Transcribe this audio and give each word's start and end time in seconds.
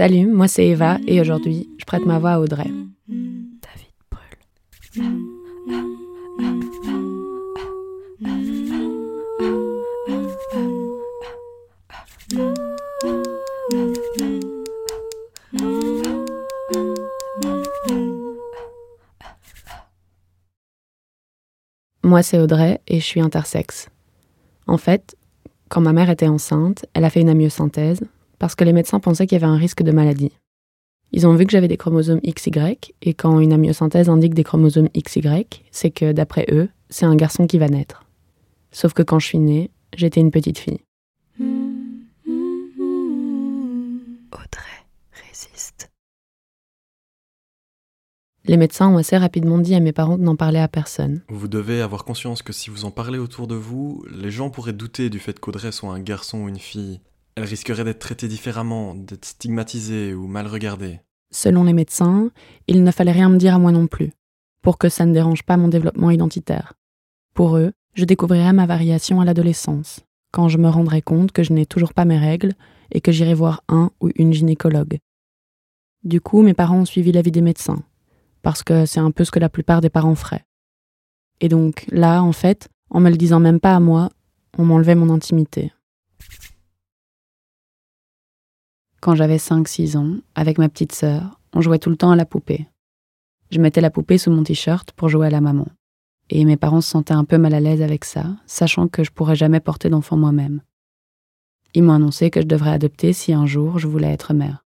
Salut, 0.00 0.28
moi 0.28 0.48
c'est 0.48 0.66
Eva 0.66 0.96
et 1.06 1.20
aujourd'hui, 1.20 1.68
je 1.76 1.84
prête 1.84 2.06
ma 2.06 2.18
voix 2.18 2.30
à 2.30 2.40
Audrey. 2.40 2.70
David 3.06 3.92
brûle. 4.10 4.38
Moi 22.02 22.22
c'est 22.22 22.38
Audrey 22.38 22.80
et 22.88 23.00
je 23.00 23.04
suis 23.04 23.20
intersexe. 23.20 23.90
En 24.66 24.78
fait, 24.78 25.14
quand 25.68 25.82
ma 25.82 25.92
mère 25.92 26.08
était 26.08 26.26
enceinte, 26.26 26.86
elle 26.94 27.04
a 27.04 27.10
fait 27.10 27.20
une 27.20 27.28
amyosynthèse 27.28 28.00
parce 28.40 28.56
que 28.56 28.64
les 28.64 28.72
médecins 28.72 28.98
pensaient 28.98 29.28
qu'il 29.28 29.38
y 29.38 29.44
avait 29.44 29.52
un 29.52 29.58
risque 29.58 29.84
de 29.84 29.92
maladie. 29.92 30.32
Ils 31.12 31.26
ont 31.26 31.34
vu 31.34 31.44
que 31.44 31.52
j'avais 31.52 31.68
des 31.68 31.76
chromosomes 31.76 32.20
XY, 32.20 32.78
et 33.02 33.14
quand 33.14 33.38
une 33.38 33.52
amyosynthèse 33.52 34.08
indique 34.08 34.34
des 34.34 34.44
chromosomes 34.44 34.88
XY, 34.96 35.46
c'est 35.70 35.90
que, 35.90 36.12
d'après 36.12 36.46
eux, 36.50 36.68
c'est 36.88 37.04
un 37.04 37.16
garçon 37.16 37.46
qui 37.46 37.58
va 37.58 37.68
naître. 37.68 38.04
Sauf 38.72 38.94
que 38.94 39.02
quand 39.02 39.18
je 39.18 39.26
suis 39.26 39.38
née, 39.38 39.70
j'étais 39.94 40.20
une 40.20 40.30
petite 40.30 40.58
fille. 40.58 40.80
Audrey 44.32 44.86
résiste. 45.28 45.90
Les 48.46 48.56
médecins 48.56 48.88
ont 48.88 48.96
assez 48.96 49.18
rapidement 49.18 49.58
dit 49.58 49.74
à 49.74 49.80
mes 49.80 49.92
parents 49.92 50.16
de 50.16 50.22
n'en 50.22 50.36
parler 50.36 50.60
à 50.60 50.68
personne. 50.68 51.22
Vous 51.28 51.48
devez 51.48 51.82
avoir 51.82 52.04
conscience 52.04 52.40
que 52.40 52.54
si 52.54 52.70
vous 52.70 52.86
en 52.86 52.90
parlez 52.90 53.18
autour 53.18 53.48
de 53.48 53.54
vous, 53.54 54.02
les 54.10 54.30
gens 54.30 54.48
pourraient 54.48 54.72
douter 54.72 55.10
du 55.10 55.18
fait 55.18 55.38
qu'Audrey 55.38 55.72
soit 55.72 55.92
un 55.92 56.00
garçon 56.00 56.44
ou 56.44 56.48
une 56.48 56.58
fille. 56.58 57.00
Elle 57.40 57.46
risquerait 57.46 57.84
d'être 57.84 58.00
traitée 58.00 58.28
différemment, 58.28 58.94
d'être 58.94 59.24
stigmatisée 59.24 60.12
ou 60.12 60.26
mal 60.26 60.46
regardée. 60.46 61.00
Selon 61.32 61.64
les 61.64 61.72
médecins, 61.72 62.30
il 62.66 62.84
ne 62.84 62.90
fallait 62.90 63.12
rien 63.12 63.30
me 63.30 63.38
dire 63.38 63.54
à 63.54 63.58
moi 63.58 63.72
non 63.72 63.86
plus, 63.86 64.12
pour 64.60 64.76
que 64.76 64.90
ça 64.90 65.06
ne 65.06 65.14
dérange 65.14 65.42
pas 65.42 65.56
mon 65.56 65.68
développement 65.68 66.10
identitaire. 66.10 66.74
Pour 67.32 67.56
eux, 67.56 67.72
je 67.94 68.04
découvrirais 68.04 68.52
ma 68.52 68.66
variation 68.66 69.22
à 69.22 69.24
l'adolescence, 69.24 70.00
quand 70.32 70.48
je 70.48 70.58
me 70.58 70.68
rendrai 70.68 71.00
compte 71.00 71.32
que 71.32 71.42
je 71.42 71.54
n'ai 71.54 71.64
toujours 71.64 71.94
pas 71.94 72.04
mes 72.04 72.18
règles 72.18 72.52
et 72.92 73.00
que 73.00 73.10
j'irai 73.10 73.32
voir 73.32 73.64
un 73.70 73.90
ou 74.02 74.10
une 74.16 74.34
gynécologue. 74.34 74.98
Du 76.04 76.20
coup, 76.20 76.42
mes 76.42 76.52
parents 76.52 76.80
ont 76.80 76.84
suivi 76.84 77.10
l'avis 77.10 77.32
des 77.32 77.40
médecins, 77.40 77.82
parce 78.42 78.62
que 78.62 78.84
c'est 78.84 79.00
un 79.00 79.12
peu 79.12 79.24
ce 79.24 79.30
que 79.30 79.38
la 79.38 79.48
plupart 79.48 79.80
des 79.80 79.88
parents 79.88 80.14
feraient. 80.14 80.44
Et 81.40 81.48
donc, 81.48 81.86
là, 81.90 82.22
en 82.22 82.32
fait, 82.32 82.68
en 82.90 83.00
me 83.00 83.08
le 83.08 83.16
disant 83.16 83.40
même 83.40 83.60
pas 83.60 83.74
à 83.74 83.80
moi, 83.80 84.10
on 84.58 84.66
m'enlevait 84.66 84.94
mon 84.94 85.08
intimité. 85.08 85.72
Quand 89.00 89.14
j'avais 89.14 89.38
5-6 89.38 89.96
ans, 89.96 90.16
avec 90.34 90.58
ma 90.58 90.68
petite 90.68 90.92
sœur, 90.92 91.40
on 91.54 91.62
jouait 91.62 91.78
tout 91.78 91.88
le 91.88 91.96
temps 91.96 92.10
à 92.10 92.16
la 92.16 92.26
poupée. 92.26 92.66
Je 93.50 93.58
mettais 93.58 93.80
la 93.80 93.90
poupée 93.90 94.18
sous 94.18 94.30
mon 94.30 94.42
t-shirt 94.42 94.92
pour 94.92 95.08
jouer 95.08 95.28
à 95.28 95.30
la 95.30 95.40
maman. 95.40 95.66
Et 96.28 96.44
mes 96.44 96.58
parents 96.58 96.82
se 96.82 96.90
sentaient 96.90 97.14
un 97.14 97.24
peu 97.24 97.38
mal 97.38 97.54
à 97.54 97.60
l'aise 97.60 97.80
avec 97.80 98.04
ça, 98.04 98.26
sachant 98.46 98.88
que 98.88 99.02
je 99.02 99.10
pourrais 99.10 99.36
jamais 99.36 99.58
porter 99.58 99.88
d'enfant 99.88 100.18
moi-même. 100.18 100.60
Ils 101.72 101.82
m'ont 101.82 101.94
annoncé 101.94 102.30
que 102.30 102.42
je 102.42 102.46
devrais 102.46 102.72
adopter 102.72 103.14
si 103.14 103.32
un 103.32 103.46
jour 103.46 103.78
je 103.78 103.88
voulais 103.88 104.12
être 104.12 104.34
mère. 104.34 104.66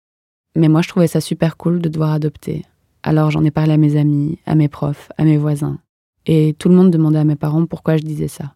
Mais 0.56 0.68
moi 0.68 0.82
je 0.82 0.90
trouvais 0.90 1.08
ça 1.08 1.22
super 1.22 1.56
cool 1.56 1.80
de 1.80 1.90
devoir 1.90 2.12
adopter. 2.12 2.66
Alors 3.04 3.30
j'en 3.30 3.44
ai 3.44 3.52
parlé 3.52 3.74
à 3.74 3.78
mes 3.78 3.98
amis, 3.98 4.40
à 4.48 4.56
mes 4.56 4.68
profs, 4.68 5.12
à 5.18 5.26
mes 5.26 5.38
voisins. 5.38 5.80
Et 6.26 6.56
tout 6.58 6.70
le 6.70 6.76
monde 6.76 6.90
demandait 6.92 7.20
à 7.20 7.24
mes 7.24 7.36
parents 7.36 7.68
pourquoi 7.68 7.98
je 7.98 8.04
disais 8.04 8.28
ça. 8.28 8.56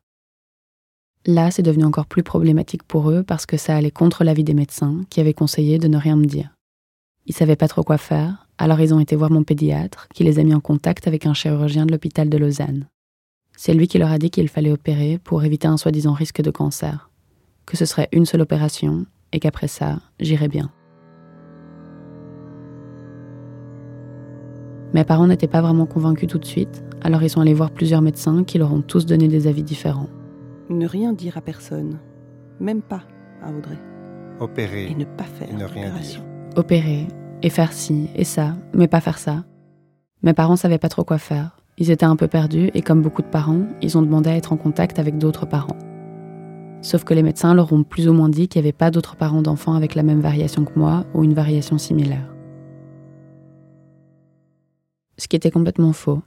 Là, 1.25 1.51
c'est 1.51 1.63
devenu 1.63 1.83
encore 1.83 2.05
plus 2.05 2.23
problématique 2.23 2.83
pour 2.83 3.11
eux 3.11 3.23
parce 3.23 3.45
que 3.45 3.57
ça 3.57 3.75
allait 3.75 3.91
contre 3.91 4.23
l'avis 4.23 4.43
des 4.43 4.53
médecins 4.53 5.01
qui 5.09 5.19
avaient 5.19 5.33
conseillé 5.33 5.77
de 5.77 5.87
ne 5.87 5.97
rien 5.97 6.15
me 6.15 6.25
dire. 6.25 6.53
Ils 7.25 7.35
savaient 7.35 7.57
pas 7.57 7.67
trop 7.67 7.83
quoi 7.83 7.97
faire, 7.97 8.47
alors 8.57 8.79
ils 8.79 8.93
ont 8.93 8.99
été 8.99 9.15
voir 9.15 9.29
mon 9.29 9.43
pédiatre 9.43 10.07
qui 10.13 10.23
les 10.23 10.39
a 10.39 10.43
mis 10.43 10.53
en 10.53 10.61
contact 10.61 11.07
avec 11.07 11.25
un 11.25 11.33
chirurgien 11.33 11.85
de 11.85 11.91
l'hôpital 11.91 12.29
de 12.29 12.37
Lausanne. 12.37 12.87
C'est 13.57 13.73
lui 13.73 13.87
qui 13.87 13.97
leur 13.97 14.11
a 14.11 14.19
dit 14.19 14.29
qu'il 14.29 14.47
fallait 14.47 14.71
opérer 14.71 15.19
pour 15.21 15.43
éviter 15.43 15.67
un 15.67 15.77
soi-disant 15.77 16.13
risque 16.13 16.41
de 16.41 16.51
cancer, 16.51 17.09
que 17.65 17.75
ce 17.75 17.85
serait 17.85 18.07
une 18.11 18.25
seule 18.25 18.41
opération 18.41 19.05
et 19.33 19.39
qu'après 19.39 19.67
ça, 19.67 19.99
j'irais 20.19 20.47
bien. 20.47 20.71
Mes 24.93 25.03
parents 25.03 25.27
n'étaient 25.27 25.47
pas 25.47 25.61
vraiment 25.61 25.85
convaincus 25.85 26.29
tout 26.29 26.39
de 26.39 26.45
suite, 26.45 26.83
alors 27.01 27.21
ils 27.21 27.29
sont 27.29 27.41
allés 27.41 27.53
voir 27.53 27.71
plusieurs 27.71 28.01
médecins 28.01 28.43
qui 28.43 28.57
leur 28.57 28.71
ont 28.71 28.81
tous 28.81 29.05
donné 29.05 29.27
des 29.27 29.47
avis 29.47 29.63
différents. 29.63 30.09
Ne 30.69 30.85
rien 30.87 31.13
dire 31.13 31.37
à 31.37 31.41
personne, 31.41 31.99
même 32.59 32.81
pas 32.81 33.03
à 33.41 33.51
Audrey. 33.51 33.77
Opérer 34.39 34.87
Et 34.91 34.95
ne 34.95 35.05
pas 35.05 35.23
faire 35.23 35.49
et 35.49 35.53
ne 35.53 35.63
rien 35.65 35.87
d'opération. 35.87 36.23
opérer 36.55 37.07
et 37.41 37.49
faire 37.49 37.71
ci 37.73 38.09
et 38.15 38.23
ça, 38.23 38.55
mais 38.73 38.87
pas 38.87 38.99
faire 39.01 39.17
ça. 39.17 39.45
Mes 40.23 40.33
parents 40.33 40.55
savaient 40.55 40.77
pas 40.77 40.89
trop 40.89 41.03
quoi 41.03 41.17
faire. 41.19 41.57
Ils 41.77 41.91
étaient 41.91 42.05
un 42.05 42.15
peu 42.15 42.27
perdus 42.27 42.69
et 42.73 42.81
comme 42.81 43.01
beaucoup 43.01 43.21
de 43.21 43.27
parents, 43.27 43.63
ils 43.81 43.97
ont 43.97 44.01
demandé 44.01 44.29
à 44.29 44.35
être 44.35 44.51
en 44.51 44.57
contact 44.57 44.99
avec 44.99 45.17
d'autres 45.17 45.45
parents. 45.45 45.77
Sauf 46.81 47.03
que 47.03 47.13
les 47.13 47.23
médecins 47.23 47.53
leur 47.53 47.71
ont 47.71 47.83
plus 47.83 48.07
ou 48.09 48.13
moins 48.13 48.29
dit 48.29 48.47
qu'il 48.47 48.61
n'y 48.61 48.67
avait 48.67 48.73
pas 48.77 48.91
d'autres 48.91 49.15
parents 49.15 49.41
d'enfants 49.41 49.73
avec 49.73 49.95
la 49.95 50.03
même 50.03 50.19
variation 50.21 50.65
que 50.65 50.77
moi 50.77 51.05
ou 51.13 51.23
une 51.23 51.33
variation 51.33 51.77
similaire. 51.77 52.33
Ce 55.17 55.27
qui 55.27 55.35
était 55.35 55.51
complètement 55.51 55.93
faux. 55.93 56.21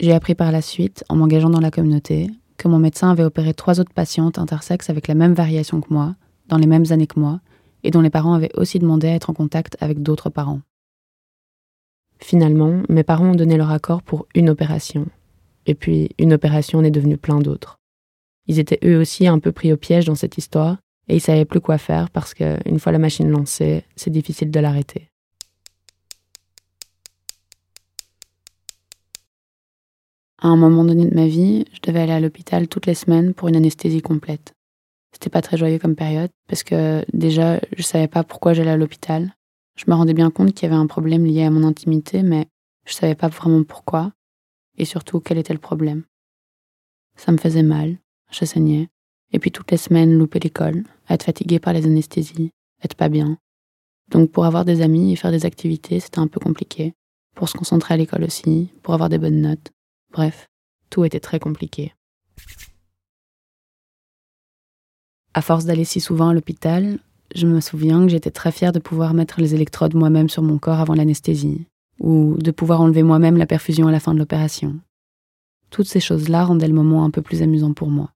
J'ai 0.00 0.12
appris 0.12 0.34
par 0.34 0.52
la 0.52 0.60
suite, 0.62 1.04
en 1.08 1.16
m'engageant 1.16 1.50
dans 1.50 1.60
la 1.60 1.70
communauté, 1.70 2.28
que 2.56 2.68
mon 2.68 2.78
médecin 2.78 3.10
avait 3.10 3.24
opéré 3.24 3.54
trois 3.54 3.80
autres 3.80 3.92
patientes 3.92 4.38
intersexes 4.38 4.90
avec 4.90 5.08
la 5.08 5.14
même 5.14 5.34
variation 5.34 5.80
que 5.80 5.92
moi, 5.92 6.14
dans 6.48 6.58
les 6.58 6.66
mêmes 6.66 6.86
années 6.90 7.06
que 7.06 7.20
moi, 7.20 7.40
et 7.82 7.90
dont 7.90 8.00
les 8.00 8.10
parents 8.10 8.34
avaient 8.34 8.54
aussi 8.54 8.78
demandé 8.78 9.08
à 9.08 9.14
être 9.14 9.30
en 9.30 9.34
contact 9.34 9.76
avec 9.80 10.02
d'autres 10.02 10.30
parents. 10.30 10.60
Finalement, 12.18 12.82
mes 12.88 13.02
parents 13.02 13.30
ont 13.30 13.34
donné 13.34 13.56
leur 13.56 13.70
accord 13.70 14.02
pour 14.02 14.26
une 14.34 14.48
opération. 14.48 15.06
Et 15.66 15.74
puis, 15.74 16.10
une 16.18 16.32
opération 16.32 16.78
en 16.78 16.84
est 16.84 16.90
devenue 16.90 17.18
plein 17.18 17.40
d'autres. 17.40 17.78
Ils 18.46 18.58
étaient 18.58 18.80
eux 18.84 18.98
aussi 18.98 19.26
un 19.26 19.38
peu 19.38 19.52
pris 19.52 19.72
au 19.72 19.76
piège 19.76 20.06
dans 20.06 20.14
cette 20.14 20.38
histoire, 20.38 20.78
et 21.08 21.16
ils 21.16 21.20
savaient 21.20 21.44
plus 21.44 21.60
quoi 21.60 21.78
faire 21.78 22.10
parce 22.10 22.34
que, 22.34 22.56
une 22.68 22.78
fois 22.78 22.92
la 22.92 22.98
machine 22.98 23.28
lancée, 23.28 23.84
c'est 23.96 24.10
difficile 24.10 24.50
de 24.50 24.60
l'arrêter. 24.60 25.10
À 30.42 30.48
un 30.48 30.56
moment 30.56 30.84
donné 30.84 31.06
de 31.06 31.14
ma 31.14 31.26
vie, 31.26 31.64
je 31.72 31.80
devais 31.80 32.00
aller 32.00 32.12
à 32.12 32.20
l'hôpital 32.20 32.68
toutes 32.68 32.86
les 32.86 32.94
semaines 32.94 33.32
pour 33.32 33.48
une 33.48 33.56
anesthésie 33.56 34.02
complète. 34.02 34.52
C'était 35.12 35.30
pas 35.30 35.40
très 35.40 35.56
joyeux 35.56 35.78
comme 35.78 35.96
période 35.96 36.30
parce 36.46 36.62
que 36.62 37.04
déjà, 37.12 37.58
je 37.74 37.82
savais 37.82 38.08
pas 38.08 38.22
pourquoi 38.22 38.52
j'allais 38.52 38.70
à 38.70 38.76
l'hôpital. 38.76 39.34
Je 39.76 39.84
me 39.88 39.94
rendais 39.94 40.12
bien 40.12 40.30
compte 40.30 40.52
qu'il 40.52 40.68
y 40.68 40.72
avait 40.72 40.80
un 40.80 40.86
problème 40.86 41.24
lié 41.24 41.44
à 41.44 41.50
mon 41.50 41.64
intimité, 41.64 42.22
mais 42.22 42.46
je 42.84 42.92
savais 42.92 43.14
pas 43.14 43.28
vraiment 43.28 43.64
pourquoi 43.64 44.12
et 44.76 44.84
surtout 44.84 45.20
quel 45.20 45.38
était 45.38 45.54
le 45.54 45.58
problème. 45.58 46.04
Ça 47.16 47.32
me 47.32 47.38
faisait 47.38 47.62
mal, 47.62 47.96
je 48.30 48.44
saignais, 48.44 48.88
et 49.32 49.38
puis 49.38 49.50
toutes 49.50 49.70
les 49.70 49.78
semaines 49.78 50.18
louper 50.18 50.38
l'école, 50.38 50.84
être 51.08 51.24
fatiguée 51.24 51.60
par 51.60 51.72
les 51.72 51.86
anesthésies, 51.86 52.50
être 52.82 52.94
pas 52.94 53.08
bien. 53.08 53.38
Donc 54.10 54.30
pour 54.30 54.44
avoir 54.44 54.66
des 54.66 54.82
amis 54.82 55.12
et 55.12 55.16
faire 55.16 55.30
des 55.30 55.46
activités, 55.46 55.98
c'était 55.98 56.18
un 56.18 56.28
peu 56.28 56.40
compliqué. 56.40 56.92
Pour 57.34 57.48
se 57.48 57.56
concentrer 57.56 57.94
à 57.94 57.96
l'école 57.96 58.24
aussi, 58.24 58.70
pour 58.82 58.94
avoir 58.94 59.08
des 59.08 59.18
bonnes 59.18 59.40
notes. 59.40 59.72
Bref, 60.16 60.48
tout 60.88 61.04
était 61.04 61.20
très 61.20 61.38
compliqué. 61.38 61.92
À 65.34 65.42
force 65.42 65.66
d'aller 65.66 65.84
si 65.84 66.00
souvent 66.00 66.30
à 66.30 66.32
l'hôpital, 66.32 67.00
je 67.34 67.46
me 67.46 67.60
souviens 67.60 68.00
que 68.00 68.08
j'étais 68.08 68.30
très 68.30 68.50
fière 68.50 68.72
de 68.72 68.78
pouvoir 68.78 69.12
mettre 69.12 69.42
les 69.42 69.54
électrodes 69.54 69.94
moi-même 69.94 70.30
sur 70.30 70.42
mon 70.42 70.56
corps 70.56 70.80
avant 70.80 70.94
l'anesthésie, 70.94 71.66
ou 72.00 72.36
de 72.38 72.50
pouvoir 72.50 72.80
enlever 72.80 73.02
moi-même 73.02 73.36
la 73.36 73.44
perfusion 73.44 73.88
à 73.88 73.92
la 73.92 74.00
fin 74.00 74.14
de 74.14 74.18
l'opération. 74.18 74.76
Toutes 75.68 75.86
ces 75.86 76.00
choses-là 76.00 76.46
rendaient 76.46 76.66
le 76.66 76.72
moment 76.72 77.04
un 77.04 77.10
peu 77.10 77.20
plus 77.20 77.42
amusant 77.42 77.74
pour 77.74 77.90
moi. 77.90 78.10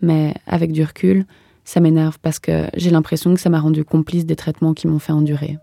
Mais 0.00 0.34
avec 0.48 0.72
du 0.72 0.82
recul, 0.82 1.26
ça 1.64 1.78
m'énerve 1.78 2.18
parce 2.18 2.40
que 2.40 2.66
j'ai 2.74 2.90
l'impression 2.90 3.34
que 3.34 3.40
ça 3.40 3.50
m'a 3.50 3.60
rendu 3.60 3.84
complice 3.84 4.26
des 4.26 4.34
traitements 4.34 4.74
qui 4.74 4.88
m'ont 4.88 4.98
fait 4.98 5.12
endurer. 5.12 5.58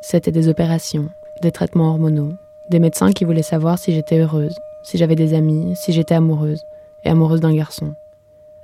C'était 0.00 0.32
des 0.32 0.48
opérations, 0.48 1.10
des 1.42 1.52
traitements 1.52 1.90
hormonaux, 1.90 2.32
des 2.70 2.78
médecins 2.78 3.12
qui 3.12 3.24
voulaient 3.24 3.42
savoir 3.42 3.78
si 3.78 3.92
j'étais 3.92 4.18
heureuse, 4.18 4.54
si 4.84 4.98
j'avais 4.98 5.16
des 5.16 5.34
amis, 5.34 5.74
si 5.76 5.92
j'étais 5.92 6.14
amoureuse, 6.14 6.62
et 7.04 7.08
amoureuse 7.08 7.40
d'un 7.40 7.54
garçon. 7.54 7.94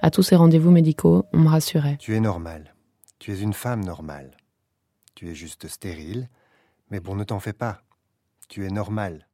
À 0.00 0.10
tous 0.10 0.22
ces 0.22 0.36
rendez-vous 0.36 0.70
médicaux, 0.70 1.24
on 1.32 1.38
me 1.38 1.48
rassurait. 1.48 1.96
Tu 1.98 2.14
es 2.14 2.20
normale. 2.20 2.74
Tu 3.18 3.32
es 3.32 3.40
une 3.40 3.52
femme 3.52 3.84
normale. 3.84 4.30
Tu 5.14 5.28
es 5.28 5.34
juste 5.34 5.66
stérile, 5.66 6.28
mais 6.90 7.00
bon, 7.00 7.16
ne 7.16 7.24
t'en 7.24 7.40
fais 7.40 7.52
pas. 7.52 7.82
Tu 8.48 8.64
es 8.64 8.70
normale. 8.70 9.26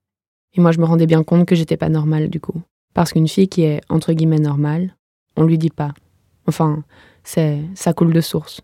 Et 0.54 0.60
moi, 0.60 0.72
je 0.72 0.78
me 0.78 0.86
rendais 0.86 1.06
bien 1.06 1.22
compte 1.22 1.46
que 1.46 1.54
j'étais 1.54 1.76
pas 1.76 1.88
normale 1.88 2.28
du 2.28 2.40
coup. 2.40 2.62
Parce 2.94 3.12
qu'une 3.12 3.28
fille 3.28 3.48
qui 3.48 3.62
est 3.62 3.80
entre 3.88 4.12
guillemets 4.12 4.38
normale, 4.38 4.96
on 5.36 5.44
lui 5.44 5.58
dit 5.58 5.70
pas. 5.70 5.92
Enfin, 6.46 6.84
c'est 7.24 7.60
ça 7.74 7.92
coule 7.92 8.12
de 8.12 8.20
source. 8.20 8.60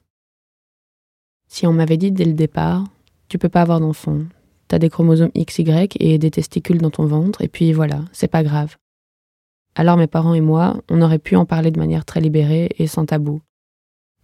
Si 1.48 1.66
on 1.66 1.72
m'avait 1.72 1.96
dit 1.96 2.12
dès 2.12 2.24
le 2.24 2.32
départ, 2.32 2.84
tu 3.28 3.38
peux 3.38 3.48
pas 3.48 3.62
avoir 3.62 3.80
d'enfant. 3.80 4.20
T'as 4.70 4.78
des 4.78 4.88
chromosomes 4.88 5.32
XY 5.36 5.88
et 5.98 6.16
des 6.18 6.30
testicules 6.30 6.80
dans 6.80 6.90
ton 6.90 7.04
ventre, 7.04 7.42
et 7.42 7.48
puis 7.48 7.72
voilà, 7.72 8.04
c'est 8.12 8.28
pas 8.28 8.44
grave. 8.44 8.76
Alors 9.74 9.96
mes 9.96 10.06
parents 10.06 10.32
et 10.32 10.40
moi, 10.40 10.80
on 10.88 11.02
aurait 11.02 11.18
pu 11.18 11.34
en 11.34 11.44
parler 11.44 11.72
de 11.72 11.78
manière 11.80 12.04
très 12.04 12.20
libérée 12.20 12.68
et 12.78 12.86
sans 12.86 13.04
tabou. 13.04 13.40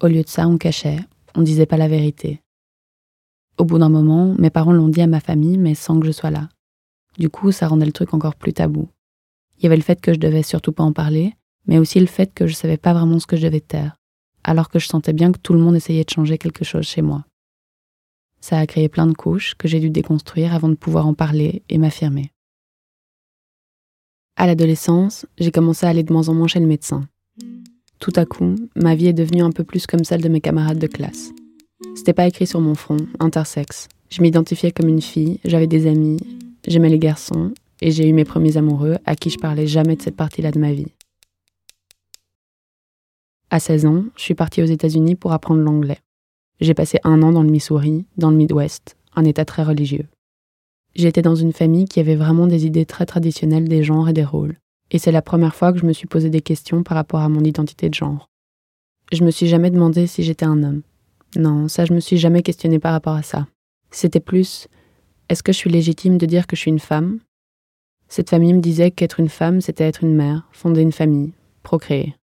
Au 0.01 0.07
lieu 0.07 0.23
de 0.23 0.29
ça, 0.29 0.47
on 0.47 0.57
cachait, 0.57 1.01
on 1.35 1.43
disait 1.43 1.67
pas 1.67 1.77
la 1.77 1.89
vérité. 1.89 2.43
Au 3.59 3.65
bout 3.65 3.81
d'un 3.81 3.89
moment, 3.89 4.37
mes 4.39 4.51
parents 4.51 4.73
l'ont 4.73 4.87
dit 4.87 5.03
à 5.03 5.09
ma 5.09 5.19
famille, 5.19 5.59
mais 5.59 5.75
sans 5.75 5.99
que 5.99 6.07
je 6.07 6.13
sois 6.13 6.31
là. 6.31 6.49
Du 7.19 7.29
coup, 7.29 7.51
ça 7.51 7.67
rendait 7.67 7.85
le 7.85 7.91
truc 7.91 8.15
encore 8.15 8.37
plus 8.37 8.53
tabou. 8.53 8.89
Il 9.59 9.65
y 9.65 9.67
avait 9.67 9.75
le 9.75 9.83
fait 9.83 10.01
que 10.01 10.15
je 10.15 10.21
devais 10.21 10.45
surtout 10.45 10.71
pas 10.71 10.85
en 10.85 10.93
parler, 10.93 11.33
mais 11.67 11.79
aussi 11.79 11.99
le 11.99 12.07
fait 12.07 12.33
que 12.33 12.47
je 12.47 12.55
savais 12.55 12.77
pas 12.77 12.95
vraiment 12.95 13.19
ce 13.19 13.27
que 13.27 13.37
je 13.37 13.43
devais 13.43 13.59
taire, 13.59 13.97
alors 14.45 14.69
que 14.69 14.79
je 14.79 14.87
sentais 14.87 15.13
bien 15.13 15.33
que 15.33 15.41
tout 15.41 15.55
le 15.55 15.59
monde 15.59 15.75
essayait 15.75 16.05
de 16.05 16.11
changer 16.11 16.39
quelque 16.39 16.65
chose 16.65 16.85
chez 16.85 17.03
moi. 17.03 17.25
Ça 18.49 18.61
a 18.61 18.67
créé 18.69 18.89
plein 18.89 19.09
de 19.09 19.13
couches 19.13 19.57
que 19.57 19.67
j'ai 19.67 19.81
dû 19.81 19.91
déconstruire 19.91 20.55
avant 20.55 20.69
de 20.69 20.77
pouvoir 20.77 21.09
en 21.09 21.15
parler 21.15 21.65
et 21.69 21.79
m'affirmer. 21.79 22.31
À 24.37 24.47
l'adolescence, 24.47 25.27
j'ai 25.37 25.51
commencé 25.51 25.85
à 25.85 25.89
aller 25.89 26.05
de 26.05 26.13
moins 26.13 26.29
en 26.29 26.35
moins 26.35 26.47
chez 26.47 26.61
le 26.61 26.69
médecin. 26.69 27.09
Tout 27.99 28.13
à 28.15 28.25
coup, 28.25 28.55
ma 28.77 28.95
vie 28.95 29.09
est 29.09 29.13
devenue 29.13 29.43
un 29.43 29.51
peu 29.51 29.65
plus 29.65 29.89
comme 29.89 30.05
celle 30.05 30.23
de 30.23 30.29
mes 30.29 30.41
camarades 30.41 30.79
de 30.79 30.87
classe. 30.87 31.33
C'était 31.97 32.13
pas 32.13 32.29
écrit 32.29 32.47
sur 32.47 32.61
mon 32.61 32.77
front, 32.77 32.99
intersexe. 33.19 33.89
Je 34.11 34.23
m'identifiais 34.23 34.71
comme 34.71 34.91
une 34.91 35.03
fille, 35.03 35.41
j'avais 35.45 35.67
des 35.67 35.89
amis, 35.89 36.21
j'aimais 36.69 36.91
les 36.91 37.01
garçons, 37.01 37.53
et 37.81 37.91
j'ai 37.91 38.09
eu 38.09 38.13
mes 38.13 38.25
premiers 38.25 38.59
amoureux 38.59 38.99
à 39.07 39.17
qui 39.17 39.31
je 39.31 39.41
parlais 39.41 39.67
jamais 39.67 39.97
de 39.97 40.03
cette 40.03 40.15
partie-là 40.15 40.53
de 40.53 40.61
ma 40.61 40.73
vie. 40.73 40.93
À 43.51 43.59
16 43.59 43.87
ans, 43.87 44.05
je 44.17 44.23
suis 44.23 44.35
partie 44.37 44.63
aux 44.63 44.67
États-Unis 44.67 45.17
pour 45.17 45.33
apprendre 45.33 45.63
l'anglais. 45.63 45.99
J'ai 46.61 46.75
passé 46.75 46.99
un 47.05 47.23
an 47.23 47.33
dans 47.33 47.43
le 47.43 47.51
Missouri, 47.51 48.07
dans 48.17 48.31
le 48.31 48.37
Midwest, 48.37 48.97
un 49.15 49.25
état 49.25 49.45
très 49.45 49.63
religieux. 49.63 50.07
J'étais 50.95 51.23
dans 51.23 51.35
une 51.35 51.53
famille 51.53 51.85
qui 51.85 52.01
avait 52.01 52.17
vraiment 52.17 52.47
des 52.47 52.65
idées 52.65 52.87
très 52.87 53.05
traditionnelles 53.05 53.69
des 53.69 53.83
genres 53.83 54.09
et 54.09 54.15
des 54.15 54.25
rôles. 54.25 54.57
Et 54.91 54.99
c'est 54.99 55.13
la 55.13 55.21
première 55.21 55.55
fois 55.55 55.73
que 55.73 55.79
je 55.79 55.85
me 55.85 55.93
suis 55.93 56.07
posé 56.07 56.31
des 56.31 56.41
questions 56.41 56.83
par 56.83 56.97
rapport 56.97 57.21
à 57.21 57.29
mon 57.29 57.45
identité 57.45 57.91
de 57.91 57.95
genre. 57.95 58.29
Je 59.13 59.23
me 59.23 59.31
suis 59.31 59.47
jamais 59.47 59.71
demandé 59.71 60.07
si 60.07 60.23
j'étais 60.23 60.47
un 60.47 60.63
homme. 60.63 60.83
Non, 61.37 61.69
ça 61.69 61.85
je 61.85 61.93
me 61.93 62.01
suis 62.01 62.17
jamais 62.17 62.43
questionné 62.43 62.79
par 62.79 62.93
rapport 62.93 63.15
à 63.15 63.23
ça. 63.23 63.47
C'était 63.91 64.21
plus 64.21 64.69
est-ce 65.29 65.43
que 65.43 65.53
je 65.53 65.59
suis 65.59 65.71
légitime 65.71 66.19
de 66.19 66.27
dire 66.27 66.47
que 66.47 66.57
je 66.57 66.61
suis 66.63 66.71
une 66.71 66.79
femme? 66.79 67.19
Cette 68.09 68.31
famille 68.31 68.55
me 68.55 68.61
disait 68.61 68.93
qu'être 68.93 69.19
une 69.19 69.29
femme, 69.29 69.61
c'était 69.61 69.85
être 69.85 70.05
une 70.05 70.15
mère, 70.15 70.49
fonder 70.53 70.81
une 70.81 70.93
famille, 70.93 71.33
procréer. 71.65 72.15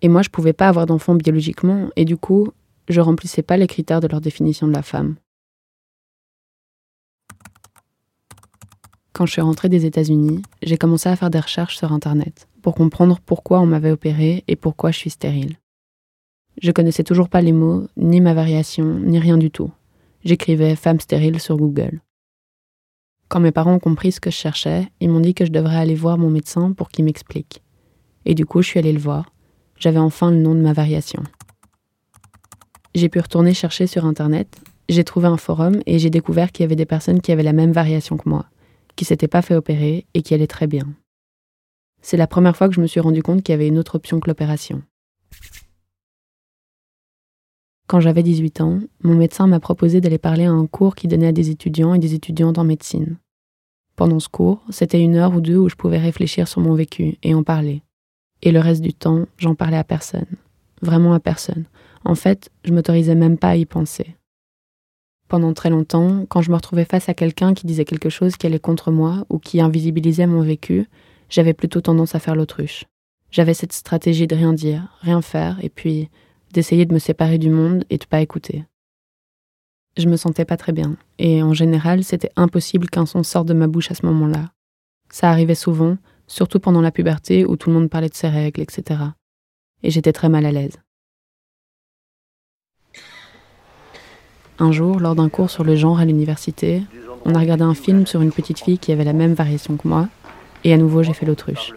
Et 0.00 0.08
moi, 0.08 0.22
je 0.22 0.30
pouvais 0.30 0.54
pas 0.54 0.68
avoir 0.68 0.86
d'enfant 0.86 1.14
biologiquement, 1.14 1.90
et 1.96 2.06
du 2.06 2.16
coup, 2.16 2.48
je 2.88 3.00
remplissais 3.00 3.42
pas 3.42 3.56
les 3.56 3.66
critères 3.66 4.00
de 4.00 4.08
leur 4.08 4.20
définition 4.20 4.66
de 4.66 4.72
la 4.72 4.82
femme. 4.82 5.16
Quand 9.12 9.26
je 9.26 9.32
suis 9.32 9.40
rentrée 9.40 9.68
des 9.68 9.84
États-Unis, 9.84 10.42
j'ai 10.62 10.78
commencé 10.78 11.08
à 11.08 11.16
faire 11.16 11.30
des 11.30 11.40
recherches 11.40 11.76
sur 11.76 11.92
Internet 11.92 12.46
pour 12.62 12.74
comprendre 12.74 13.18
pourquoi 13.24 13.60
on 13.60 13.66
m'avait 13.66 13.90
opéré 13.90 14.44
et 14.46 14.56
pourquoi 14.56 14.90
je 14.90 14.98
suis 14.98 15.10
stérile. 15.10 15.56
Je 16.62 16.72
connaissais 16.72 17.04
toujours 17.04 17.28
pas 17.28 17.40
les 17.40 17.52
mots, 17.52 17.86
ni 17.96 18.20
ma 18.20 18.34
variation, 18.34 18.98
ni 19.00 19.18
rien 19.18 19.36
du 19.36 19.50
tout. 19.50 19.70
J'écrivais 20.24 20.76
femme 20.76 21.00
stérile 21.00 21.40
sur 21.40 21.56
Google. 21.56 22.00
Quand 23.28 23.40
mes 23.40 23.52
parents 23.52 23.74
ont 23.74 23.78
compris 23.78 24.12
ce 24.12 24.20
que 24.20 24.30
je 24.30 24.36
cherchais, 24.36 24.88
ils 25.00 25.10
m'ont 25.10 25.20
dit 25.20 25.34
que 25.34 25.44
je 25.44 25.52
devrais 25.52 25.76
aller 25.76 25.94
voir 25.94 26.16
mon 26.16 26.30
médecin 26.30 26.72
pour 26.72 26.88
qu'il 26.88 27.04
m'explique. 27.04 27.62
Et 28.24 28.34
du 28.34 28.46
coup, 28.46 28.62
je 28.62 28.68
suis 28.68 28.78
allée 28.78 28.92
le 28.92 28.98
voir. 28.98 29.32
J'avais 29.78 29.98
enfin 29.98 30.30
le 30.30 30.38
nom 30.38 30.54
de 30.54 30.60
ma 30.60 30.72
variation. 30.72 31.22
J'ai 32.98 33.08
pu 33.08 33.20
retourner 33.20 33.54
chercher 33.54 33.86
sur 33.86 34.04
Internet, 34.06 34.60
j'ai 34.88 35.04
trouvé 35.04 35.28
un 35.28 35.36
forum 35.36 35.80
et 35.86 36.00
j'ai 36.00 36.10
découvert 36.10 36.50
qu'il 36.50 36.64
y 36.64 36.66
avait 36.66 36.74
des 36.74 36.84
personnes 36.84 37.20
qui 37.20 37.30
avaient 37.30 37.44
la 37.44 37.52
même 37.52 37.70
variation 37.70 38.16
que 38.16 38.28
moi 38.28 38.46
qui 38.96 39.04
s'était 39.04 39.28
pas 39.28 39.42
fait 39.42 39.54
opérer 39.54 40.06
et 40.12 40.22
qui 40.22 40.34
allait 40.34 40.48
très 40.48 40.66
bien. 40.66 40.84
C'est 42.02 42.16
la 42.16 42.26
première 42.26 42.56
fois 42.56 42.68
que 42.68 42.74
je 42.74 42.80
me 42.80 42.88
suis 42.88 42.98
rendu 42.98 43.22
compte 43.22 43.44
qu'il 43.44 43.52
y 43.52 43.54
avait 43.54 43.68
une 43.68 43.78
autre 43.78 43.94
option 43.94 44.18
que 44.18 44.28
l'opération. 44.28 44.82
Quand 47.86 48.00
j'avais 48.00 48.24
18 48.24 48.60
ans, 48.60 48.80
mon 49.04 49.14
médecin 49.14 49.46
m'a 49.46 49.60
proposé 49.60 50.00
d'aller 50.00 50.18
parler 50.18 50.46
à 50.46 50.50
un 50.50 50.66
cours 50.66 50.96
qui 50.96 51.06
donnait 51.06 51.28
à 51.28 51.32
des 51.32 51.50
étudiants 51.50 51.94
et 51.94 52.00
des 52.00 52.14
étudiantes 52.14 52.58
en 52.58 52.64
médecine. 52.64 53.18
Pendant 53.94 54.18
ce 54.18 54.28
cours, 54.28 54.62
c'était 54.70 55.00
une 55.00 55.14
heure 55.14 55.34
ou 55.34 55.40
deux 55.40 55.56
où 55.56 55.68
je 55.68 55.76
pouvais 55.76 55.98
réfléchir 55.98 56.48
sur 56.48 56.60
mon 56.60 56.74
vécu 56.74 57.18
et 57.22 57.34
en 57.34 57.44
parler. 57.44 57.82
Et 58.42 58.50
le 58.50 58.58
reste 58.58 58.82
du 58.82 58.94
temps, 58.94 59.26
j'en 59.38 59.54
parlais 59.54 59.76
à 59.76 59.84
personne. 59.84 60.26
Vraiment 60.82 61.14
à 61.14 61.20
personne. 61.20 61.66
En 62.04 62.14
fait, 62.14 62.50
je 62.64 62.72
m'autorisais 62.72 63.14
même 63.14 63.38
pas 63.38 63.50
à 63.50 63.56
y 63.56 63.66
penser. 63.66 64.16
Pendant 65.28 65.52
très 65.52 65.68
longtemps, 65.68 66.24
quand 66.26 66.40
je 66.40 66.50
me 66.50 66.56
retrouvais 66.56 66.86
face 66.86 67.08
à 67.08 67.14
quelqu'un 67.14 67.52
qui 67.52 67.66
disait 67.66 67.84
quelque 67.84 68.08
chose 68.08 68.36
qui 68.36 68.46
allait 68.46 68.58
contre 68.58 68.90
moi 68.90 69.26
ou 69.28 69.38
qui 69.38 69.60
invisibilisait 69.60 70.26
mon 70.26 70.40
vécu, 70.40 70.86
j'avais 71.28 71.52
plutôt 71.52 71.82
tendance 71.82 72.14
à 72.14 72.18
faire 72.18 72.34
l'autruche. 72.34 72.84
J'avais 73.30 73.52
cette 73.52 73.74
stratégie 73.74 74.26
de 74.26 74.34
rien 74.34 74.54
dire, 74.54 74.96
rien 75.02 75.20
faire, 75.20 75.62
et 75.62 75.68
puis 75.68 76.08
d'essayer 76.54 76.86
de 76.86 76.94
me 76.94 76.98
séparer 76.98 77.36
du 77.36 77.50
monde 77.50 77.84
et 77.90 77.98
de 77.98 78.06
pas 78.06 78.22
écouter. 78.22 78.64
Je 79.98 80.08
me 80.08 80.16
sentais 80.16 80.46
pas 80.46 80.56
très 80.56 80.72
bien, 80.72 80.96
et 81.18 81.42
en 81.42 81.52
général, 81.52 82.04
c'était 82.04 82.30
impossible 82.36 82.88
qu'un 82.88 83.04
son 83.04 83.22
sorte 83.22 83.48
de 83.48 83.54
ma 83.54 83.66
bouche 83.66 83.90
à 83.90 83.94
ce 83.94 84.06
moment-là. 84.06 84.52
Ça 85.10 85.28
arrivait 85.28 85.54
souvent, 85.54 85.98
surtout 86.26 86.60
pendant 86.60 86.80
la 86.80 86.92
puberté 86.92 87.44
où 87.44 87.56
tout 87.56 87.68
le 87.68 87.74
monde 87.74 87.90
parlait 87.90 88.08
de 88.08 88.14
ses 88.14 88.28
règles, 88.28 88.62
etc. 88.62 89.00
Et 89.82 89.90
j'étais 89.90 90.12
très 90.12 90.28
mal 90.30 90.46
à 90.46 90.52
l'aise. 90.52 90.78
Un 94.60 94.72
jour, 94.72 94.98
lors 94.98 95.14
d'un 95.14 95.28
cours 95.28 95.50
sur 95.50 95.62
le 95.62 95.76
genre 95.76 96.00
à 96.00 96.04
l'université, 96.04 96.82
on 97.24 97.34
a 97.34 97.38
regardé 97.38 97.62
un 97.62 97.74
film 97.74 98.06
sur 98.06 98.20
une 98.22 98.32
petite 98.32 98.58
fille 98.58 98.78
qui 98.78 98.90
avait 98.90 99.04
la 99.04 99.12
même 99.12 99.34
variation 99.34 99.76
que 99.76 99.86
moi, 99.86 100.08
et 100.64 100.72
à 100.72 100.76
nouveau 100.76 101.02
j'ai 101.02 101.12
fait 101.12 101.26
l'autruche. 101.26 101.72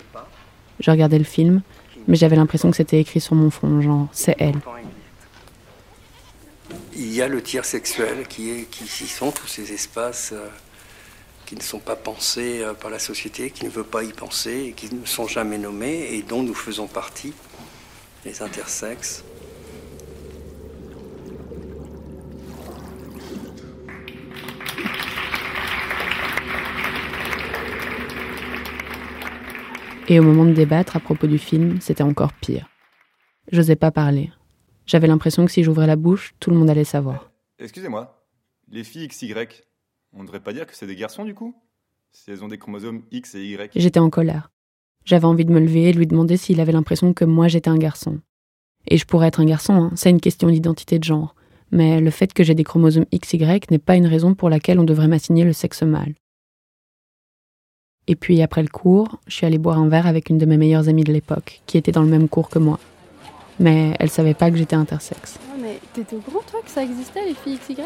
Je 0.80 0.90
regardais 0.90 1.20
le 1.20 1.24
film, 1.24 1.62
mais 2.08 2.16
j'avais 2.16 2.36
l'impression 2.36 2.72
que 2.72 2.78
c'était 2.78 3.00
écrit 3.00 3.22
sur 3.22 3.36
mon 3.36 3.52
front, 3.52 3.82
genre 3.82 4.08
c'est 4.12 4.36
elle. 4.40 4.60
Il 6.96 7.14
y 7.14 7.22
a 7.22 7.28
le 7.28 7.42
tiers 7.42 7.66
sexuel 7.66 8.28
qui, 8.28 8.50
est, 8.50 8.70
qui, 8.70 8.86
sont 9.08 9.32
tous 9.32 9.48
ces 9.48 9.72
espaces 9.72 10.32
euh, 10.34 10.48
qui 11.46 11.56
ne 11.56 11.62
sont 11.62 11.80
pas 11.80 11.96
pensés 11.96 12.62
euh, 12.62 12.74
par 12.74 12.90
la 12.90 13.00
société, 13.00 13.52
qui 13.52 13.66
ne 13.66 13.70
veut 13.70 13.84
pas 13.84 14.04
y 14.04 14.12
penser 14.12 14.74
qui 14.76 14.94
ne 14.94 15.06
sont 15.06 15.28
jamais 15.28 15.58
nommés 15.58 16.14
et 16.14 16.22
dont 16.24 16.44
nous 16.44 16.54
faisons 16.54 16.88
partie, 16.88 17.34
les 18.26 18.42
intersexes. 18.42 19.24
Et 30.12 30.20
au 30.20 30.24
moment 30.24 30.44
de 30.44 30.52
débattre 30.52 30.98
à 30.98 31.00
propos 31.00 31.26
du 31.26 31.38
film, 31.38 31.80
c'était 31.80 32.04
encore 32.04 32.34
pire. 32.34 32.68
J'osais 33.50 33.78
pas 33.78 33.92
parler. 33.92 34.30
J'avais 34.86 35.08
l'impression 35.08 35.46
que 35.46 35.52
si 35.54 35.64
j'ouvrais 35.64 35.88
la 35.88 35.96
bouche, 35.96 36.34
tout 36.42 36.50
le 36.50 36.58
monde 36.58 36.70
allait 36.70 36.84
savoir. 36.84 37.32
Excusez-moi, 37.60 38.22
les 38.70 38.84
filles 38.84 39.08
XY, 39.08 39.34
on 40.12 40.20
ne 40.20 40.26
devrait 40.26 40.42
pas 40.42 40.52
dire 40.52 40.68
que 40.68 40.76
c'est 40.76 40.86
des 40.86 40.98
garçons 40.98 41.24
du 41.24 41.34
coup? 41.34 41.56
Si 42.12 42.30
elles 42.30 42.44
ont 42.44 42.50
des 42.50 42.58
chromosomes 42.58 43.04
X 43.10 43.36
et 43.36 43.46
Y 43.46 43.72
J'étais 43.74 44.02
en 44.02 44.10
colère. 44.10 44.52
J'avais 45.06 45.24
envie 45.24 45.46
de 45.46 45.54
me 45.54 45.62
lever 45.62 45.88
et 45.88 45.94
de 45.94 45.98
lui 45.98 46.08
demander 46.08 46.36
s'il 46.36 46.60
avait 46.60 46.74
l'impression 46.74 47.14
que 47.14 47.24
moi 47.24 47.48
j'étais 47.48 47.70
un 47.70 47.78
garçon. 47.78 48.20
Et 48.90 48.98
je 48.98 49.06
pourrais 49.06 49.30
être 49.30 49.40
un 49.40 49.46
garçon, 49.46 49.76
hein, 49.76 49.92
c'est 49.96 50.10
une 50.10 50.20
question 50.20 50.50
d'identité 50.50 51.00
de 51.00 51.06
genre. 51.06 51.36
Mais 51.72 52.02
le 52.02 52.12
fait 52.12 52.34
que 52.34 52.44
j'ai 52.44 52.54
des 52.54 52.66
chromosomes 52.66 53.06
XY 53.16 53.62
n'est 53.70 53.80
pas 53.80 53.96
une 53.96 54.08
raison 54.08 54.36
pour 54.36 54.50
laquelle 54.50 54.78
on 54.78 54.84
devrait 54.84 55.08
m'assigner 55.08 55.46
le 55.46 55.54
sexe 55.54 55.84
mâle. 55.84 56.16
Et 58.12 58.16
puis 58.18 58.42
après 58.42 58.62
le 58.62 58.68
cours, 58.68 59.22
je 59.26 59.36
suis 59.36 59.46
allée 59.46 59.58
boire 59.58 59.80
un 59.80 59.88
verre 59.88 60.06
avec 60.06 60.30
une 60.30 60.38
de 60.38 60.46
mes 60.46 60.58
meilleures 60.58 60.90
amies 60.90 61.06
de 61.06 61.14
l'époque, 61.14 61.62
qui 61.66 61.78
était 61.78 61.94
dans 61.94 62.02
le 62.02 62.10
même 62.10 62.28
cours 62.28 62.50
que 62.50 62.60
moi. 62.60 62.78
Mais 63.58 63.96
elle 64.00 64.10
savait 64.10 64.34
pas 64.34 64.52
que 64.52 64.58
j'étais 64.58 64.76
intersexe. 64.76 65.40
Mais 65.62 65.80
t'étais 65.94 66.18
au 66.18 66.20
courant, 66.20 66.42
toi, 66.46 66.60
que 66.62 66.70
ça 66.70 66.84
existait, 66.84 67.26
les 67.26 67.34
filles 67.34 67.58
XY? 67.58 67.84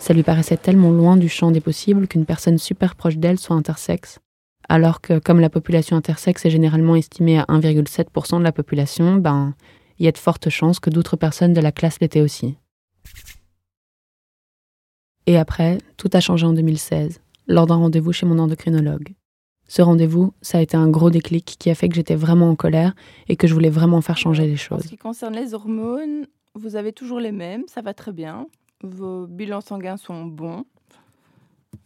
Ça 0.00 0.12
lui 0.12 0.22
paraissait 0.22 0.58
tellement 0.58 0.90
loin 0.90 1.16
du 1.16 1.30
champ 1.30 1.50
des 1.50 1.62
possibles 1.62 2.08
qu'une 2.08 2.26
personne 2.26 2.58
super 2.58 2.94
proche 2.94 3.16
d'elle 3.16 3.38
soit 3.38 3.56
intersexe. 3.56 4.18
Alors 4.68 5.00
que, 5.00 5.18
comme 5.18 5.40
la 5.40 5.48
population 5.48 5.96
intersexe 5.96 6.44
est 6.44 6.50
généralement 6.50 6.94
estimée 6.94 7.38
à 7.38 7.44
1,7% 7.44 8.40
de 8.40 8.44
la 8.44 8.52
population, 8.52 9.16
ben, 9.16 9.54
il 9.98 10.04
y 10.04 10.08
a 10.08 10.12
de 10.12 10.18
fortes 10.18 10.50
chances 10.50 10.78
que 10.78 10.90
d'autres 10.90 11.16
personnes 11.16 11.54
de 11.54 11.62
la 11.62 11.72
classe 11.72 12.00
l'étaient 12.02 12.20
aussi. 12.20 12.58
Et 15.24 15.38
après, 15.38 15.78
tout 15.96 16.10
a 16.12 16.20
changé 16.20 16.44
en 16.44 16.52
2016, 16.52 17.22
lors 17.46 17.66
d'un 17.66 17.76
rendez-vous 17.76 18.12
chez 18.12 18.26
mon 18.26 18.38
endocrinologue. 18.38 19.14
Ce 19.68 19.82
rendez-vous, 19.82 20.32
ça 20.40 20.58
a 20.58 20.60
été 20.62 20.76
un 20.76 20.88
gros 20.88 21.10
déclic 21.10 21.56
qui 21.58 21.70
a 21.70 21.74
fait 21.74 21.88
que 21.88 21.94
j'étais 21.94 22.14
vraiment 22.14 22.48
en 22.50 22.56
colère 22.56 22.94
et 23.28 23.36
que 23.36 23.46
je 23.46 23.54
voulais 23.54 23.70
vraiment 23.70 24.00
faire 24.00 24.16
changer 24.16 24.46
les 24.46 24.56
choses. 24.56 24.78
En 24.78 24.82
ce 24.82 24.88
qui 24.88 24.96
concerne 24.96 25.34
les 25.34 25.52
hormones, 25.54 26.26
vous 26.54 26.74
avez 26.76 26.92
toujours 26.92 27.20
les 27.20 27.32
mêmes, 27.32 27.64
ça 27.68 27.82
va 27.82 27.92
très 27.92 28.12
bien. 28.12 28.46
Vos 28.82 29.26
bilans 29.26 29.60
sanguins 29.60 29.98
sont 29.98 30.24
bons. 30.24 30.64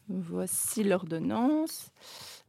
Voici 0.09 0.85
l'ordonnance. 0.85 1.91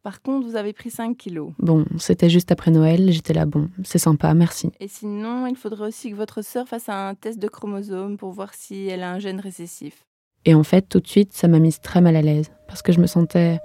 Par 0.04 0.22
contre, 0.22 0.46
vous 0.48 0.58
avez 0.58 0.74
pris 0.74 0.92
5 0.92 1.18
kilos. 1.18 1.52
Bon, 1.60 1.86
c'était 1.98 2.30
juste 2.30 2.52
après 2.52 2.72
Noël, 2.72 3.10
j'étais 3.12 3.34
là, 3.34 3.46
bon, 3.46 3.70
c'est 3.84 4.00
sympa, 4.00 4.34
merci. 4.34 4.70
Et 4.82 4.90
sinon, 4.90 5.48
il 5.48 5.56
faudrait 5.56 5.88
aussi 5.88 6.12
que 6.12 6.16
votre 6.16 6.44
sœur 6.44 6.68
fasse 6.68 6.90
un 6.90 7.16
test 7.16 7.40
de 7.40 7.48
chromosomes 7.48 8.18
pour 8.18 8.32
voir 8.32 8.54
si 8.54 8.88
elle 8.88 9.02
a 9.02 9.12
un 9.14 9.20
gène 9.20 9.40
récessif. 9.40 10.06
Et 10.46 10.54
en 10.54 10.64
fait, 10.64 10.90
tout 10.90 11.00
de 11.00 11.08
suite, 11.08 11.32
ça 11.32 11.48
m'a 11.48 11.60
mise 11.60 11.80
très 11.80 12.02
mal 12.02 12.18
à 12.18 12.22
l'aise, 12.22 12.52
parce 12.68 12.82
que 12.82 12.92
je 12.92 13.00
me 13.00 13.08
sentais 13.08 13.60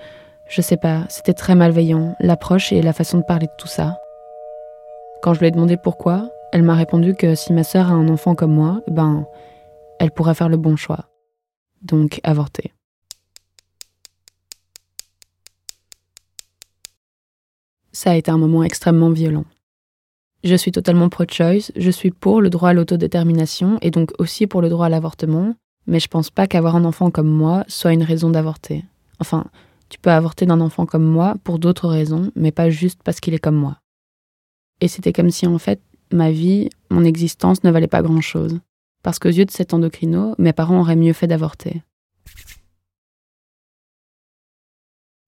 je 0.49 0.62
sais 0.62 0.76
pas, 0.78 1.05
c'était 1.09 1.35
très 1.35 1.55
malveillant, 1.55 2.17
l'approche 2.21 2.73
et 2.73 2.81
la 2.81 2.93
façon 2.93 3.19
de 3.19 3.25
parler 3.25 3.47
de 3.47 3.52
tout 3.59 3.69
ça. 3.69 3.99
Quand 5.23 5.35
je 5.35 5.40
lui 5.40 5.47
ai 5.47 5.50
demandé 5.50 5.76
pourquoi, 5.76 6.31
elle 6.52 6.62
m'a 6.62 6.75
répondu 6.75 7.14
que 7.14 7.35
si 7.35 7.52
ma 7.52 7.64
sœur 7.64 7.88
a 7.88 7.95
un 7.95 8.09
enfant 8.09 8.35
comme 8.35 8.55
moi, 8.55 8.81
ben, 8.88 9.26
elle 9.99 10.11
pourrait 10.11 10.35
faire 10.35 10.49
le 10.49 10.57
bon 10.57 10.76
choix. 10.76 11.11
Donc 11.83 12.21
avorter. 12.25 12.73
Ça 17.93 18.12
a 18.12 18.14
été 18.14 18.31
un 18.31 18.38
moment 18.38 18.62
extrêmement 18.62 19.11
violent. 19.11 19.45
Je 20.45 20.55
suis 20.55 20.71
totalement 20.71 21.09
pro-choice, 21.09 21.73
je 21.75 21.90
suis 21.90 22.12
pour 22.12 22.40
le 22.40 22.49
droit 22.49 22.71
à 22.71 22.73
l'autodétermination 22.73 23.76
et 23.83 23.90
donc 23.90 24.12
aussi 24.19 24.47
pour 24.47 24.62
le 24.62 24.69
droit 24.69 24.87
à 24.87 24.88
l'avortement, 24.88 25.55
mais 25.87 25.99
je 25.99 26.07
pense 26.07 26.31
pas 26.31 26.47
qu'avoir 26.47 26.76
un 26.76 26.85
enfant 26.85 27.11
comme 27.11 27.28
moi 27.28 27.64
soit 27.67 27.93
une 27.93 28.05
raison 28.05 28.31
d'avorter. 28.31 28.85
Enfin, 29.19 29.47
tu 29.88 29.99
peux 29.99 30.11
avorter 30.11 30.47
d'un 30.47 30.61
enfant 30.61 30.87
comme 30.87 31.04
moi 31.04 31.35
pour 31.45 31.59
d'autres 31.59 31.88
raisons, 31.88 32.30
mais 32.35 32.52
pas 32.52 32.71
juste 32.71 33.00
parce 33.02 33.21
qu'il 33.21 33.35
est 33.35 33.38
comme 33.38 33.57
moi. 33.57 33.78
Et 34.80 34.88
c'était 34.88 35.12
comme 35.12 35.30
si 35.30 35.47
en 35.47 35.59
fait, 35.59 35.80
ma 36.12 36.30
vie, 36.30 36.68
mon 36.90 37.04
existence 37.04 37.64
ne 37.64 37.71
valait 37.71 37.87
pas 37.87 38.02
grand-chose. 38.02 38.61
Parce 39.02 39.18
qu'aux 39.18 39.28
yeux 39.28 39.45
de 39.45 39.50
cet 39.50 39.75
endocrino, 39.75 40.35
mes 40.38 40.52
parents 40.52 40.80
auraient 40.80 40.97
mieux 40.97 41.12
fait 41.12 41.26
d'avorter. 41.26 41.83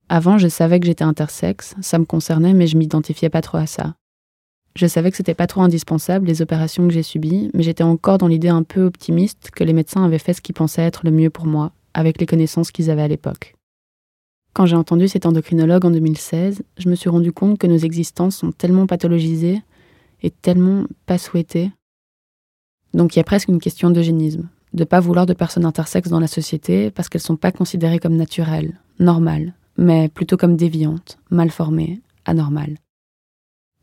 Avant, 0.09 0.39
je 0.39 0.49
savais 0.49 0.81
que 0.81 0.87
j'étais 0.87 1.05
intersexe, 1.05 1.77
ça 1.81 1.99
me 1.99 2.05
concernait, 2.05 2.53
mais 2.53 2.67
je 2.67 2.77
m'identifiais 2.77 3.31
pas 3.31 3.43
trop 3.43 3.59
à 3.59 3.67
ça. 3.67 3.95
Je 4.75 4.87
savais 4.87 5.11
que 5.11 5.17
c'était 5.17 5.35
pas 5.35 5.47
trop 5.47 5.63
indispensable 5.63 6.27
les 6.27 6.43
opérations 6.43 6.87
que 6.87 6.93
j'ai 6.93 7.03
subies, 7.03 7.51
mais 7.55 7.63
j'étais 7.63 7.85
encore 7.85 8.19
dans 8.19 8.27
l'idée 8.27 8.49
un 8.49 8.65
peu 8.65 8.85
optimiste 8.85 9.51
que 9.55 9.65
les 9.65 9.73
médecins 9.73 10.05
avaient 10.05 10.19
fait 10.19 10.33
ce 10.33 10.41
qu'ils 10.41 10.55
pensaient 10.55 10.83
être 10.83 11.03
le 11.05 11.13
mieux 11.13 11.31
pour 11.31 11.47
moi, 11.47 11.73
avec 11.95 12.21
les 12.21 12.27
connaissances 12.27 12.73
qu'ils 12.73 12.91
avaient 12.91 13.03
à 13.03 13.09
l'époque. 13.09 13.55
Quand 14.53 14.67
j'ai 14.67 14.77
entendu 14.77 15.07
cet 15.07 15.27
endocrinologue 15.27 15.85
en 15.85 15.91
2016, 15.91 16.63
je 16.77 16.89
me 16.89 16.95
suis 16.95 17.09
rendu 17.09 17.33
compte 17.33 17.59
que 17.59 17.67
nos 17.67 17.79
existences 17.79 18.37
sont 18.37 18.53
tellement 18.53 18.87
pathologisées 18.87 19.63
et 20.23 20.31
tellement 20.31 20.85
pas 21.07 21.19
souhaitées. 21.19 21.71
Donc 22.93 23.15
il 23.15 23.21
y 23.21 23.21
a 23.21 23.25
presque 23.25 23.49
une 23.49 23.61
question 23.61 23.91
d'eugénisme, 23.91 24.49
de 24.73 24.85
pas 24.85 25.01
vouloir 25.01 25.27
de 25.27 25.35
personnes 25.35 25.65
intersexes 25.65 26.11
dans 26.11 26.21
la 26.21 26.27
société 26.27 26.91
parce 26.91 27.09
qu'elles 27.09 27.21
sont 27.21 27.37
pas 27.37 27.53
considérées 27.53 28.01
comme 28.01 28.17
naturelles, 28.17 28.81
normales, 28.99 29.55
mais 29.77 30.09
plutôt 30.09 30.37
comme 30.37 30.57
déviantes, 30.57 31.19
mal 31.31 31.51
formées, 31.51 32.01
anormales. 32.25 32.77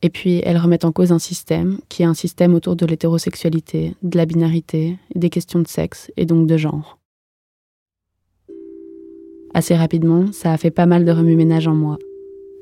Et 0.02 0.10
puis, 0.10 0.42
elles 0.44 0.58
remettent 0.58 0.86
en 0.86 0.92
cause 0.92 1.12
un 1.12 1.20
système 1.20 1.80
qui 1.90 2.04
est 2.04 2.06
un 2.06 2.14
système 2.14 2.54
autour 2.54 2.76
de 2.76 2.86
l'hétérosexualité, 2.86 3.96
de 4.04 4.18
la 4.18 4.26
binarité, 4.26 5.00
des 5.16 5.30
questions 5.32 5.60
de 5.60 5.68
sexe 5.68 6.12
et 6.18 6.26
donc 6.26 6.46
de 6.46 6.58
genre. 6.58 7.00
Assez 9.58 9.74
rapidement, 9.74 10.26
ça 10.34 10.54
a 10.54 10.58
fait 10.58 10.70
pas 10.70 10.86
mal 10.86 11.04
de 11.04 11.12
remue-ménage 11.12 11.68
en 11.68 11.74
moi. 11.74 11.98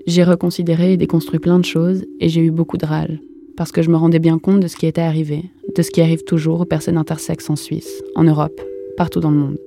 J'ai 0.07 0.23
reconsidéré 0.23 0.93
et 0.93 0.97
déconstruit 0.97 1.39
plein 1.39 1.59
de 1.59 1.65
choses 1.65 2.05
et 2.21 2.29
j'ai 2.29 2.39
eu 2.39 2.51
beaucoup 2.51 2.77
de 2.77 2.85
rage, 2.85 3.19
parce 3.57 3.73
que 3.73 3.81
je 3.81 3.89
me 3.89 3.97
rendais 3.97 4.19
bien 4.19 4.39
compte 4.39 4.61
de 4.61 4.69
ce 4.69 4.77
qui 4.77 4.85
était 4.85 5.01
arrivé, 5.01 5.43
de 5.75 5.81
ce 5.81 5.91
qui 5.91 5.99
arrive 5.99 6.23
toujours 6.23 6.61
aux 6.61 6.65
personnes 6.65 6.95
intersexes 6.95 7.49
en 7.49 7.57
Suisse, 7.57 8.01
en 8.15 8.23
Europe, 8.23 8.61
partout 8.95 9.19
dans 9.19 9.31
le 9.31 9.35
monde. 9.35 9.57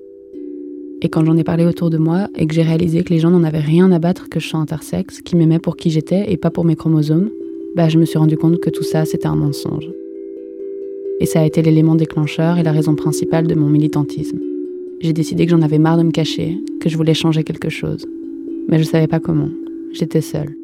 Et 1.03 1.11
quand 1.11 1.23
j'en 1.27 1.37
ai 1.37 1.45
parlé 1.45 1.67
autour 1.67 1.91
de 1.91 1.99
moi 1.99 2.29
et 2.35 2.47
que 2.47 2.55
j'ai 2.55 2.63
réalisé 2.63 3.05
que 3.05 3.13
les 3.13 3.19
gens 3.19 3.31
n'en 3.31 3.45
avaient 3.45 3.59
rien 3.59 3.93
à 3.93 3.99
battre 3.99 4.31
que 4.31 4.41
je 4.41 4.49
sois 4.49 4.61
intersexe, 4.61 5.21
qu'ils 5.21 5.37
m'aimaient 5.37 5.59
pour 5.59 5.77
qui 5.77 5.91
j'étais 5.91 6.33
et 6.33 6.39
pas 6.39 6.51
pour 6.51 6.65
mes 6.65 6.77
chromosomes, 6.77 7.29
bah 7.77 7.91
je 7.91 7.99
me 7.99 8.07
suis 8.07 8.19
rendu 8.19 8.39
compte 8.39 8.59
que 8.59 8.71
tout 8.71 8.85
ça 8.85 9.05
c'était 9.05 9.29
un 9.29 9.37
mensonge. 9.37 9.91
Et 11.21 11.27
ça 11.27 11.43
a 11.43 11.45
été 11.45 11.61
l'élément 11.61 11.95
déclencheur 11.95 12.57
et 12.57 12.63
la 12.63 12.73
raison 12.73 12.95
principale 12.95 13.47
de 13.47 13.55
mon 13.55 13.69
militantisme. 13.69 14.48
J'ai 15.01 15.13
décidé 15.13 15.47
que 15.47 15.53
j'en 15.53 15.63
avais 15.63 15.79
marre 15.79 15.97
de 15.97 16.03
me 16.03 16.11
cacher, 16.11 16.59
que 16.81 16.89
je 16.89 16.97
voulais 16.97 17.15
changer 17.15 17.45
quelque 17.45 17.69
chose. 17.69 18.07
Mais 18.69 18.79
je 18.79 18.85
savais 18.85 19.07
pas 19.07 19.21
comment. 19.21 19.49
J'étais 19.93 20.21
seule. 20.21 20.55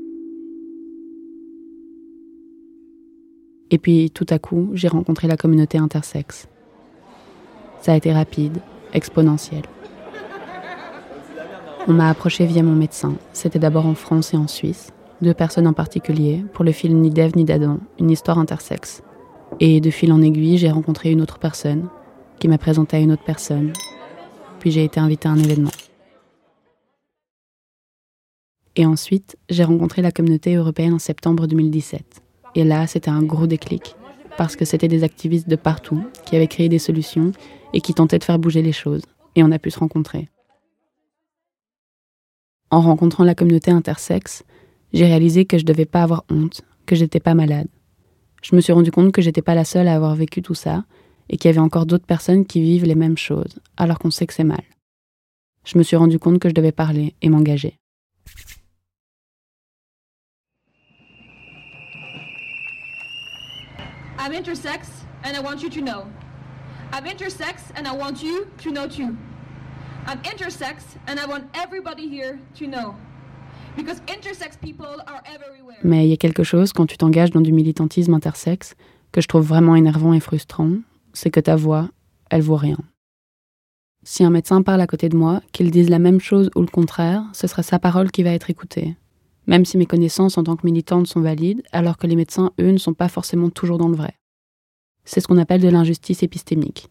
Et 3.70 3.78
puis 3.78 4.10
tout 4.10 4.26
à 4.30 4.38
coup, 4.38 4.70
j'ai 4.74 4.88
rencontré 4.88 5.28
la 5.28 5.36
communauté 5.36 5.78
intersexe. 5.78 6.48
Ça 7.80 7.92
a 7.92 7.96
été 7.96 8.12
rapide, 8.12 8.58
exponentiel. 8.92 9.62
On 11.86 11.92
m'a 11.92 12.08
approché 12.08 12.44
via 12.46 12.62
mon 12.62 12.74
médecin. 12.74 13.14
C'était 13.32 13.58
d'abord 13.58 13.86
en 13.86 13.94
France 13.94 14.34
et 14.34 14.36
en 14.36 14.48
Suisse, 14.48 14.92
deux 15.22 15.34
personnes 15.34 15.66
en 15.66 15.72
particulier, 15.72 16.44
pour 16.54 16.64
le 16.64 16.72
film 16.72 17.00
Ni 17.00 17.10
d'Ève 17.10 17.36
ni 17.36 17.44
d'Adam, 17.44 17.78
une 18.00 18.10
histoire 18.10 18.38
intersexe. 18.38 19.02
Et 19.60 19.80
de 19.80 19.90
fil 19.90 20.12
en 20.12 20.22
aiguille, 20.22 20.58
j'ai 20.58 20.70
rencontré 20.70 21.12
une 21.12 21.20
autre 21.20 21.38
personne, 21.38 21.88
qui 22.40 22.48
m'a 22.48 22.58
présenté 22.58 22.96
à 22.96 23.00
une 23.00 23.12
autre 23.12 23.24
personne. 23.24 23.72
Puis 24.64 24.70
j'ai 24.70 24.84
été 24.84 24.98
invitée 24.98 25.28
à 25.28 25.32
un 25.32 25.38
événement. 25.38 25.70
Et 28.76 28.86
ensuite, 28.86 29.36
j'ai 29.50 29.62
rencontré 29.62 30.00
la 30.00 30.10
communauté 30.10 30.54
européenne 30.54 30.94
en 30.94 30.98
septembre 30.98 31.46
2017. 31.46 32.22
Et 32.54 32.64
là, 32.64 32.86
c'était 32.86 33.10
un 33.10 33.22
gros 33.22 33.46
déclic, 33.46 33.94
parce 34.38 34.56
que 34.56 34.64
c'était 34.64 34.88
des 34.88 35.04
activistes 35.04 35.50
de 35.50 35.56
partout 35.56 36.02
qui 36.24 36.34
avaient 36.34 36.46
créé 36.46 36.70
des 36.70 36.78
solutions 36.78 37.32
et 37.74 37.82
qui 37.82 37.92
tentaient 37.92 38.18
de 38.18 38.24
faire 38.24 38.38
bouger 38.38 38.62
les 38.62 38.72
choses. 38.72 39.02
Et 39.36 39.42
on 39.42 39.52
a 39.52 39.58
pu 39.58 39.70
se 39.70 39.80
rencontrer. 39.80 40.30
En 42.70 42.80
rencontrant 42.80 43.24
la 43.24 43.34
communauté 43.34 43.70
intersexe, 43.70 44.44
j'ai 44.94 45.04
réalisé 45.04 45.44
que 45.44 45.58
je 45.58 45.66
devais 45.66 45.84
pas 45.84 46.04
avoir 46.04 46.24
honte, 46.30 46.62
que 46.86 46.96
j'étais 46.96 47.20
pas 47.20 47.34
malade. 47.34 47.68
Je 48.42 48.56
me 48.56 48.62
suis 48.62 48.72
rendu 48.72 48.90
compte 48.90 49.12
que 49.12 49.20
j'étais 49.20 49.42
pas 49.42 49.54
la 49.54 49.66
seule 49.66 49.88
à 49.88 49.94
avoir 49.94 50.14
vécu 50.14 50.40
tout 50.40 50.54
ça 50.54 50.86
et 51.28 51.36
qu'il 51.36 51.48
y 51.48 51.52
avait 51.52 51.60
encore 51.60 51.86
d'autres 51.86 52.06
personnes 52.06 52.44
qui 52.44 52.60
vivent 52.60 52.84
les 52.84 52.94
mêmes 52.94 53.18
choses, 53.18 53.60
alors 53.76 53.98
qu'on 53.98 54.10
sait 54.10 54.26
que 54.26 54.34
c'est 54.34 54.44
mal. 54.44 54.62
Je 55.64 55.78
me 55.78 55.82
suis 55.82 55.96
rendu 55.96 56.18
compte 56.18 56.38
que 56.38 56.48
je 56.48 56.54
devais 56.54 56.72
parler 56.72 57.14
et 57.22 57.28
m'engager. 57.28 57.78
I'm 64.18 64.32
intersex 64.32 65.04
and 65.22 65.36
I 65.36 65.40
want 65.40 65.62
you 65.62 65.68
to 65.70 65.80
know. 65.80 66.06
I'm 66.92 67.04
intersex 67.04 67.72
and 67.76 67.86
I 67.86 67.92
want 67.94 68.22
you 68.22 68.46
to 68.62 68.70
know 68.70 68.86
too. 68.86 69.16
I'm 70.06 70.18
intersex 70.22 70.96
and 71.06 71.18
I 71.18 71.26
want 71.26 71.44
everybody 71.54 72.08
here 72.08 72.38
to 72.58 72.66
know. 72.66 72.94
Because 73.76 74.00
intersex 74.06 74.58
people 74.60 75.02
are 75.06 75.22
everywhere. 75.26 75.78
Mais 75.82 76.06
il 76.06 76.10
y 76.10 76.12
a 76.12 76.16
quelque 76.16 76.44
chose 76.44 76.72
quand 76.72 76.86
tu 76.86 76.96
t'engages 76.96 77.30
dans 77.30 77.40
du 77.40 77.52
militantisme 77.52 78.14
intersexe 78.14 78.74
que 79.12 79.20
je 79.20 79.28
trouve 79.28 79.46
vraiment 79.46 79.76
énervant 79.76 80.14
et 80.14 80.20
frustrant, 80.20 80.70
c'est 81.14 81.30
que 81.30 81.40
ta 81.40 81.56
voix, 81.56 81.88
elle 82.30 82.42
vaut 82.42 82.56
rien. 82.56 82.78
Si 84.02 84.22
un 84.22 84.30
médecin 84.30 84.60
parle 84.60 84.82
à 84.82 84.86
côté 84.86 85.08
de 85.08 85.16
moi, 85.16 85.40
qu'il 85.52 85.70
dise 85.70 85.88
la 85.88 85.98
même 85.98 86.20
chose 86.20 86.50
ou 86.54 86.60
le 86.60 86.66
contraire, 86.66 87.24
ce 87.32 87.46
sera 87.46 87.62
sa 87.62 87.78
parole 87.78 88.10
qui 88.10 88.22
va 88.22 88.32
être 88.32 88.50
écoutée. 88.50 88.96
Même 89.46 89.64
si 89.64 89.78
mes 89.78 89.86
connaissances 89.86 90.36
en 90.36 90.44
tant 90.44 90.56
que 90.56 90.66
militante 90.66 91.06
sont 91.06 91.22
valides, 91.22 91.62
alors 91.72 91.96
que 91.96 92.06
les 92.06 92.16
médecins, 92.16 92.50
eux, 92.60 92.70
ne 92.70 92.78
sont 92.78 92.92
pas 92.92 93.08
forcément 93.08 93.48
toujours 93.48 93.78
dans 93.78 93.88
le 93.88 93.96
vrai. 93.96 94.18
C'est 95.04 95.20
ce 95.20 95.26
qu'on 95.26 95.38
appelle 95.38 95.62
de 95.62 95.68
l'injustice 95.68 96.22
épistémique. 96.22 96.88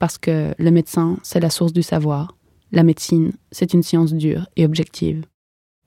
Parce 0.00 0.18
que 0.18 0.54
le 0.58 0.70
médecin, 0.70 1.18
c'est 1.22 1.40
la 1.40 1.50
source 1.50 1.72
du 1.72 1.82
savoir, 1.82 2.36
la 2.72 2.82
médecine, 2.82 3.32
c'est 3.52 3.74
une 3.74 3.82
science 3.82 4.12
dure 4.12 4.46
et 4.56 4.64
objective. 4.64 5.24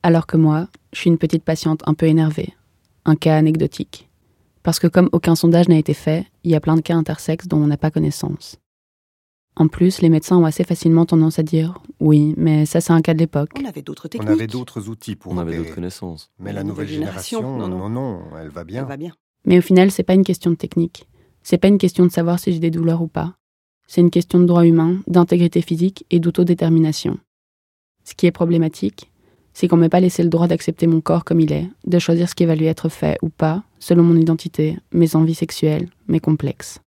Alors 0.02 0.28
que 0.28 0.38
moi, 0.38 0.68
je 0.92 1.00
suis 1.00 1.10
une 1.10 1.18
petite 1.18 1.44
patiente 1.44 1.82
un 1.86 1.94
peu 1.94 2.06
énervée, 2.06 2.54
un 3.06 3.16
cas 3.16 3.38
anecdotique. 3.38 4.10
Parce 4.64 4.80
que 4.80 4.88
comme 4.88 5.10
aucun 5.12 5.36
sondage 5.36 5.68
n'a 5.68 5.78
été 5.78 5.94
fait, 5.94 6.26
il 6.44 6.52
y 6.52 6.56
a 6.56 6.62
plein 6.62 6.76
de 6.76 6.82
cas 6.82 6.96
intersexes 6.96 7.48
dont 7.48 7.58
on 7.58 7.68
n'a 7.68 7.78
pas 7.78 7.92
connaissance. 7.92 8.58
En 9.56 9.68
plus, 9.68 10.02
les 10.02 10.10
médecins 10.10 10.38
ont 10.38 10.46
assez 10.46 10.64
facilement 10.64 11.06
tendance 11.06 11.38
à 11.38 11.44
dire 11.44 11.80
oui, 12.00 12.34
mais 12.38 12.66
ça 12.66 12.82
c'est 12.82 12.94
un 12.94 13.02
cas 13.02 13.14
de 13.14 13.20
l'époque. 13.20 13.52
On 13.60 13.66
avait 13.66 13.84
d'autres 13.84 14.08
On 14.08 14.10
techniques. 14.10 14.30
avait 14.32 14.48
d'autres 14.48 14.90
outils 14.90 15.16
pour 15.16 15.32
On 15.34 15.38
avait 15.38 15.58
d'autres 15.58 15.76
connaissances. 15.76 16.32
Mais 16.40 16.54
la 16.54 16.64
nouvelle 16.64 16.88
génération, 16.88 17.58
non, 17.58 17.90
non, 17.90 18.22
elle 18.40 18.50
va 18.50 18.64
bien. 18.64 18.82
Elle 18.82 18.88
va 18.88 18.98
bien. 18.98 19.14
Mais 19.46 19.58
au 19.60 19.62
final, 19.62 19.92
c'est 19.92 20.04
pas 20.04 20.16
une 20.16 20.24
question 20.24 20.50
de 20.52 20.56
technique. 20.56 21.08
C'est 21.44 21.58
pas 21.58 21.68
une 21.68 21.78
question 21.78 22.06
de 22.06 22.12
savoir 22.12 22.40
si 22.40 22.54
j'ai 22.54 22.60
des 22.60 22.72
douleurs 22.72 23.02
ou 23.02 23.08
pas. 23.08 23.36
C'est 23.86 24.02
une 24.02 24.10
question 24.10 24.40
de 24.40 24.46
droit 24.46 24.66
humain, 24.66 25.02
d'intégrité 25.08 25.62
physique 25.62 26.06
et 26.10 26.20
d'autodétermination. 26.20 27.20
Ce 28.06 28.16
qui 28.16 28.26
est 28.26 28.32
problématique, 28.32 29.12
c'est 29.54 29.68
qu'on 29.68 29.78
m'ait 29.78 29.90
pas 29.90 30.00
laissé 30.00 30.24
le 30.24 30.30
droit 30.30 30.48
d'accepter 30.48 30.88
mon 30.88 31.02
corps 31.02 31.24
comme 31.24 31.40
il 31.40 31.52
est, 31.52 31.70
de 31.86 32.00
choisir 32.00 32.28
ce 32.28 32.36
qui 32.36 32.46
va 32.46 32.56
lui 32.56 32.66
être 32.66 32.90
fait 32.90 33.18
ou 33.22 33.30
pas, 33.30 33.64
selon 33.80 34.04
mon 34.04 34.16
identité, 34.16 34.78
mes 34.92 35.16
envies 35.16 35.36
sexuelles, 35.36 35.90
mes 36.08 36.20
complexes. 36.20 36.80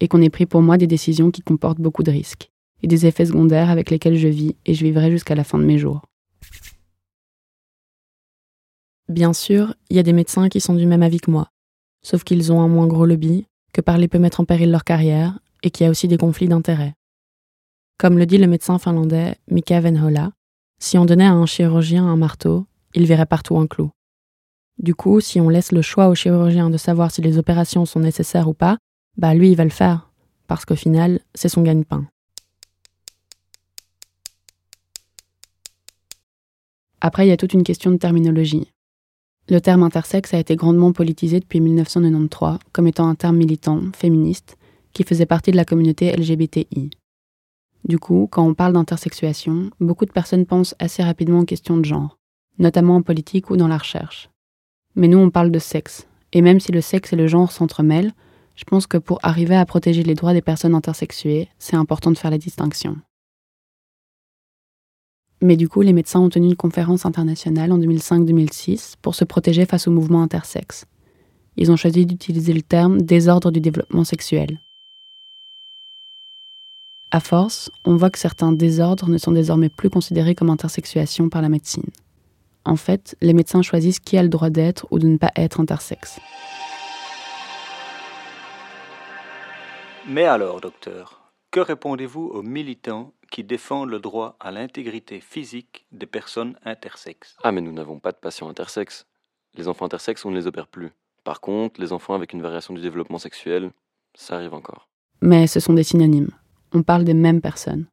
Et 0.00 0.08
qu'on 0.08 0.22
ait 0.22 0.30
pris 0.30 0.46
pour 0.46 0.62
moi 0.62 0.76
des 0.76 0.86
décisions 0.86 1.30
qui 1.30 1.42
comportent 1.42 1.80
beaucoup 1.80 2.02
de 2.02 2.10
risques, 2.10 2.50
et 2.82 2.86
des 2.86 3.06
effets 3.06 3.26
secondaires 3.26 3.70
avec 3.70 3.90
lesquels 3.90 4.16
je 4.16 4.28
vis 4.28 4.56
et 4.66 4.74
je 4.74 4.84
vivrai 4.84 5.10
jusqu'à 5.10 5.34
la 5.34 5.44
fin 5.44 5.58
de 5.58 5.64
mes 5.64 5.78
jours. 5.78 6.02
Bien 9.08 9.32
sûr, 9.32 9.74
il 9.88 9.96
y 9.96 10.00
a 10.00 10.04
des 10.04 10.12
médecins 10.12 10.48
qui 10.48 10.60
sont 10.60 10.74
du 10.74 10.86
même 10.86 11.02
avis 11.02 11.20
que 11.20 11.30
moi, 11.30 11.48
sauf 12.02 12.24
qu'ils 12.24 12.52
ont 12.52 12.60
un 12.60 12.68
moins 12.68 12.86
gros 12.86 13.06
lobby, 13.06 13.46
que 13.72 13.80
parler 13.80 14.08
peut 14.08 14.18
mettre 14.18 14.40
en 14.40 14.44
péril 14.44 14.70
leur 14.70 14.84
carrière, 14.84 15.38
et 15.62 15.70
qu'il 15.70 15.84
y 15.84 15.86
a 15.86 15.90
aussi 15.90 16.08
des 16.08 16.16
conflits 16.16 16.48
d'intérêts. 16.48 16.94
Comme 17.98 18.18
le 18.18 18.26
dit 18.26 18.38
le 18.38 18.46
médecin 18.46 18.78
finlandais 18.78 19.36
Mika 19.50 19.80
Venhola, 19.80 20.32
si 20.80 20.98
on 20.98 21.04
donnait 21.04 21.26
à 21.26 21.32
un 21.32 21.46
chirurgien 21.46 22.06
un 22.06 22.16
marteau, 22.16 22.66
il 22.94 23.06
verrait 23.06 23.26
partout 23.26 23.58
un 23.58 23.66
clou. 23.66 23.90
Du 24.78 24.94
coup, 24.94 25.20
si 25.20 25.40
on 25.40 25.50
laisse 25.50 25.72
le 25.72 25.82
choix 25.82 26.08
au 26.08 26.14
chirurgien 26.14 26.70
de 26.70 26.78
savoir 26.78 27.10
si 27.10 27.20
les 27.20 27.36
opérations 27.36 27.84
sont 27.84 28.00
nécessaires 28.00 28.48
ou 28.48 28.54
pas, 28.54 28.78
bah 29.18 29.34
lui 29.34 29.50
il 29.50 29.56
va 29.56 29.64
le 29.64 29.70
faire, 29.70 30.10
parce 30.46 30.64
qu'au 30.64 30.76
final, 30.76 31.20
c'est 31.34 31.50
son 31.50 31.62
gagne-pain. 31.62 32.06
Après, 37.02 37.26
il 37.26 37.28
y 37.28 37.32
a 37.32 37.36
toute 37.36 37.54
une 37.54 37.62
question 37.62 37.90
de 37.90 37.96
terminologie. 37.96 38.68
Le 39.48 39.60
terme 39.60 39.82
intersexe 39.82 40.32
a 40.32 40.38
été 40.38 40.56
grandement 40.56 40.92
politisé 40.92 41.40
depuis 41.40 41.60
1993 41.60 42.58
comme 42.72 42.86
étant 42.86 43.08
un 43.08 43.14
terme 43.14 43.36
militant, 43.36 43.82
féministe, 43.94 44.56
qui 44.92 45.02
faisait 45.04 45.26
partie 45.26 45.50
de 45.50 45.56
la 45.56 45.64
communauté 45.64 46.14
LGBTI. 46.14 46.90
Du 47.84 47.98
coup, 47.98 48.28
quand 48.30 48.46
on 48.46 48.54
parle 48.54 48.74
d'intersexuation, 48.74 49.70
beaucoup 49.80 50.04
de 50.04 50.12
personnes 50.12 50.46
pensent 50.46 50.74
assez 50.78 51.02
rapidement 51.02 51.40
aux 51.40 51.44
questions 51.44 51.76
de 51.76 51.84
genre, 51.84 52.18
notamment 52.58 52.96
en 52.96 53.02
politique 53.02 53.50
ou 53.50 53.56
dans 53.56 53.68
la 53.68 53.78
recherche. 53.78 54.30
Mais 54.96 55.08
nous, 55.08 55.18
on 55.18 55.30
parle 55.30 55.50
de 55.50 55.58
sexe, 55.58 56.06
et 56.32 56.42
même 56.42 56.60
si 56.60 56.72
le 56.72 56.80
sexe 56.80 57.12
et 57.12 57.16
le 57.16 57.26
genre 57.26 57.52
s'entremêlent, 57.52 58.12
je 58.56 58.64
pense 58.64 58.86
que 58.86 58.98
pour 58.98 59.18
arriver 59.22 59.56
à 59.56 59.64
protéger 59.64 60.02
les 60.02 60.14
droits 60.14 60.34
des 60.34 60.42
personnes 60.42 60.74
intersexuées, 60.74 61.48
c'est 61.58 61.76
important 61.76 62.10
de 62.10 62.18
faire 62.18 62.30
la 62.30 62.38
distinction. 62.38 62.96
Mais 65.42 65.56
du 65.56 65.68
coup, 65.68 65.80
les 65.80 65.94
médecins 65.94 66.20
ont 66.20 66.28
tenu 66.28 66.48
une 66.48 66.56
conférence 66.56 67.06
internationale 67.06 67.72
en 67.72 67.78
2005-2006 67.78 68.96
pour 69.00 69.14
se 69.14 69.24
protéger 69.24 69.64
face 69.64 69.88
au 69.88 69.90
mouvement 69.90 70.22
intersexe. 70.22 70.84
Ils 71.56 71.72
ont 71.72 71.76
choisi 71.76 72.04
d'utiliser 72.04 72.52
le 72.52 72.62
terme 72.62 73.00
désordre 73.00 73.50
du 73.50 73.60
développement 73.60 74.04
sexuel. 74.04 74.60
À 77.12 77.18
force, 77.18 77.72
on 77.84 77.96
voit 77.96 78.10
que 78.10 78.20
certains 78.20 78.52
désordres 78.52 79.08
ne 79.08 79.18
sont 79.18 79.32
désormais 79.32 79.68
plus 79.68 79.90
considérés 79.90 80.36
comme 80.36 80.48
intersexuation 80.48 81.28
par 81.28 81.42
la 81.42 81.48
médecine. 81.48 81.90
En 82.64 82.76
fait, 82.76 83.16
les 83.20 83.32
médecins 83.32 83.62
choisissent 83.62 83.98
qui 83.98 84.16
a 84.16 84.22
le 84.22 84.28
droit 84.28 84.50
d'être 84.50 84.86
ou 84.92 85.00
de 85.00 85.08
ne 85.08 85.16
pas 85.16 85.32
être 85.34 85.58
intersexe. 85.58 86.20
Mais 90.06 90.24
alors, 90.24 90.60
docteur, 90.60 91.32
que 91.50 91.58
répondez-vous 91.58 92.26
aux 92.26 92.42
militants 92.42 93.12
qui 93.32 93.42
défendent 93.42 93.90
le 93.90 93.98
droit 93.98 94.36
à 94.38 94.52
l'intégrité 94.52 95.20
physique 95.20 95.86
des 95.90 96.06
personnes 96.06 96.56
intersexes? 96.64 97.36
Ah, 97.42 97.50
mais 97.50 97.60
nous 97.60 97.72
n'avons 97.72 97.98
pas 97.98 98.12
de 98.12 98.18
patients 98.18 98.48
intersexes. 98.48 99.06
Les 99.56 99.66
enfants 99.66 99.86
intersexes, 99.86 100.24
on 100.24 100.30
ne 100.30 100.36
les 100.36 100.46
opère 100.46 100.68
plus. 100.68 100.92
Par 101.24 101.40
contre, 101.40 101.80
les 101.80 101.92
enfants 101.92 102.14
avec 102.14 102.32
une 102.32 102.42
variation 102.42 102.72
du 102.72 102.80
développement 102.80 103.18
sexuel, 103.18 103.72
ça 104.14 104.36
arrive 104.36 104.54
encore. 104.54 104.88
Mais 105.22 105.48
ce 105.48 105.58
sont 105.58 105.72
des 105.72 105.82
synonymes. 105.82 106.30
On 106.72 106.82
parle 106.82 107.04
des 107.04 107.14
mêmes 107.14 107.40
personnes. 107.40 107.86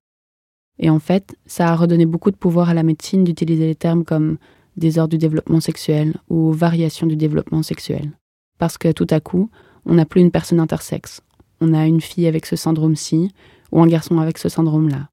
Et 0.79 0.89
en 0.89 0.99
fait, 0.99 1.35
ça 1.45 1.69
a 1.69 1.75
redonné 1.75 2.05
beaucoup 2.05 2.31
de 2.31 2.35
pouvoir 2.35 2.69
à 2.69 2.73
la 2.73 2.83
médecine 2.83 3.23
d'utiliser 3.23 3.65
les 3.65 3.75
termes 3.75 4.05
comme 4.05 4.37
désordre 4.75 5.09
du 5.09 5.17
développement 5.17 5.59
sexuel 5.59 6.15
ou 6.29 6.51
variation 6.51 7.07
du 7.07 7.15
développement 7.15 7.63
sexuel. 7.63 8.11
Parce 8.59 8.77
que 8.77 8.91
tout 8.91 9.07
à 9.09 9.19
coup, 9.19 9.49
on 9.85 9.95
n'a 9.95 10.05
plus 10.05 10.21
une 10.21 10.31
personne 10.31 10.59
intersexe. 10.59 11.21
On 11.61 11.73
a 11.73 11.85
une 11.85 12.01
fille 12.01 12.27
avec 12.27 12.45
ce 12.45 12.55
syndrome-ci 12.55 13.31
ou 13.71 13.81
un 13.81 13.87
garçon 13.87 14.19
avec 14.19 14.37
ce 14.37 14.49
syndrome-là. 14.49 15.09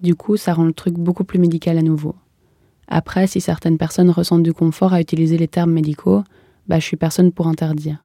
Du 0.00 0.14
coup, 0.14 0.36
ça 0.36 0.54
rend 0.54 0.64
le 0.64 0.72
truc 0.72 0.94
beaucoup 0.94 1.24
plus 1.24 1.38
médical 1.38 1.76
à 1.76 1.82
nouveau. 1.82 2.14
Après, 2.86 3.26
si 3.26 3.40
certaines 3.40 3.76
personnes 3.76 4.10
ressentent 4.10 4.42
du 4.42 4.54
confort 4.54 4.94
à 4.94 5.00
utiliser 5.00 5.36
les 5.36 5.48
termes 5.48 5.72
médicaux, 5.72 6.22
bah 6.66 6.78
je 6.78 6.84
suis 6.84 6.96
personne 6.96 7.32
pour 7.32 7.46
interdire. 7.46 8.02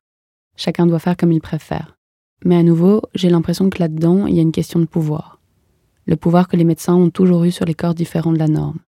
Chacun 0.58 0.86
doit 0.86 1.00
faire 1.00 1.16
comme 1.16 1.32
il 1.32 1.42
préfère. 1.42 1.96
Mais 2.46 2.56
à 2.58 2.64
nouveau, 2.64 3.02
j'ai 3.16 3.30
l'impression 3.30 3.70
que 3.70 3.80
là-dedans, 3.80 4.28
il 4.28 4.36
y 4.36 4.40
a 4.40 4.42
une 4.42 4.52
question 4.52 4.80
de 4.80 4.86
pouvoir. 4.86 5.40
Le 6.06 6.18
pouvoir 6.18 6.50
que 6.50 6.58
les 6.58 6.66
médecins 6.66 6.96
ont 6.96 7.10
toujours 7.10 7.46
eu 7.46 7.52
sur 7.52 7.66
les 7.66 7.74
corps 7.74 7.94
différents 7.94 8.34
de 8.34 8.40
la 8.40 8.50
norme. 8.50 8.80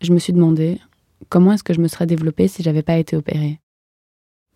Je 0.00 0.12
me 0.12 0.20
suis 0.20 0.32
demandé 0.32 0.80
comment 1.28 1.52
est-ce 1.52 1.64
que 1.64 1.74
je 1.74 1.80
me 1.80 1.88
serais 1.88 2.06
développée 2.06 2.46
si 2.46 2.62
j'avais 2.62 2.84
pas 2.84 2.98
été 2.98 3.16
opérée? 3.16 3.58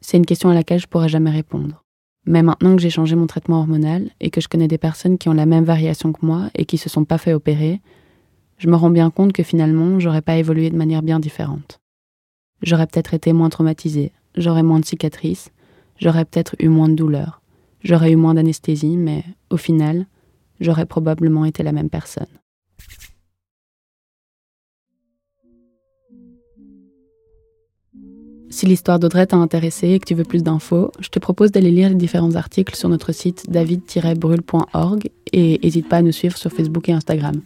C'est 0.00 0.16
une 0.16 0.26
question 0.26 0.50
à 0.50 0.54
laquelle 0.54 0.80
je 0.80 0.86
pourrais 0.86 1.08
jamais 1.08 1.30
répondre. 1.30 1.84
Mais 2.24 2.42
maintenant 2.42 2.76
que 2.76 2.82
j'ai 2.82 2.90
changé 2.90 3.16
mon 3.16 3.26
traitement 3.26 3.58
hormonal 3.58 4.10
et 4.20 4.30
que 4.30 4.40
je 4.40 4.46
connais 4.46 4.68
des 4.68 4.78
personnes 4.78 5.18
qui 5.18 5.28
ont 5.28 5.34
la 5.34 5.46
même 5.46 5.64
variation 5.64 6.12
que 6.12 6.24
moi 6.24 6.50
et 6.54 6.64
qui 6.64 6.78
se 6.78 6.88
sont 6.88 7.04
pas 7.04 7.18
fait 7.18 7.34
opérer, 7.34 7.80
je 8.58 8.68
me 8.68 8.76
rends 8.76 8.90
bien 8.90 9.10
compte 9.10 9.32
que 9.32 9.42
finalement, 9.42 9.98
j'aurais 9.98 10.22
pas 10.22 10.36
évolué 10.36 10.70
de 10.70 10.76
manière 10.76 11.02
bien 11.02 11.18
différente. 11.18 11.81
J'aurais 12.62 12.86
peut-être 12.86 13.14
été 13.14 13.32
moins 13.32 13.48
traumatisée, 13.48 14.12
j'aurais 14.36 14.62
moins 14.62 14.80
de 14.80 14.84
cicatrices, 14.84 15.50
j'aurais 15.98 16.24
peut-être 16.24 16.54
eu 16.58 16.68
moins 16.68 16.88
de 16.88 16.94
douleurs, 16.94 17.42
j'aurais 17.82 18.12
eu 18.12 18.16
moins 18.16 18.34
d'anesthésie, 18.34 18.96
mais 18.96 19.24
au 19.50 19.56
final, 19.56 20.06
j'aurais 20.60 20.86
probablement 20.86 21.44
été 21.44 21.62
la 21.62 21.72
même 21.72 21.90
personne. 21.90 22.26
Si 28.52 28.66
l'histoire 28.66 28.98
d'Audrey 28.98 29.26
t'a 29.26 29.36
intéressé 29.38 29.88
et 29.88 29.98
que 29.98 30.04
tu 30.04 30.14
veux 30.14 30.24
plus 30.24 30.42
d'infos, 30.42 30.92
je 31.00 31.08
te 31.08 31.18
propose 31.18 31.52
d'aller 31.52 31.70
lire 31.70 31.88
les 31.88 31.94
différents 31.94 32.34
articles 32.34 32.76
sur 32.76 32.90
notre 32.90 33.10
site 33.12 33.50
david-brûle.org 33.50 35.10
et 35.32 35.58
n'hésite 35.62 35.88
pas 35.88 35.96
à 35.96 36.02
nous 36.02 36.12
suivre 36.12 36.36
sur 36.36 36.52
Facebook 36.52 36.88
et 36.90 36.92
Instagram. 36.92 37.40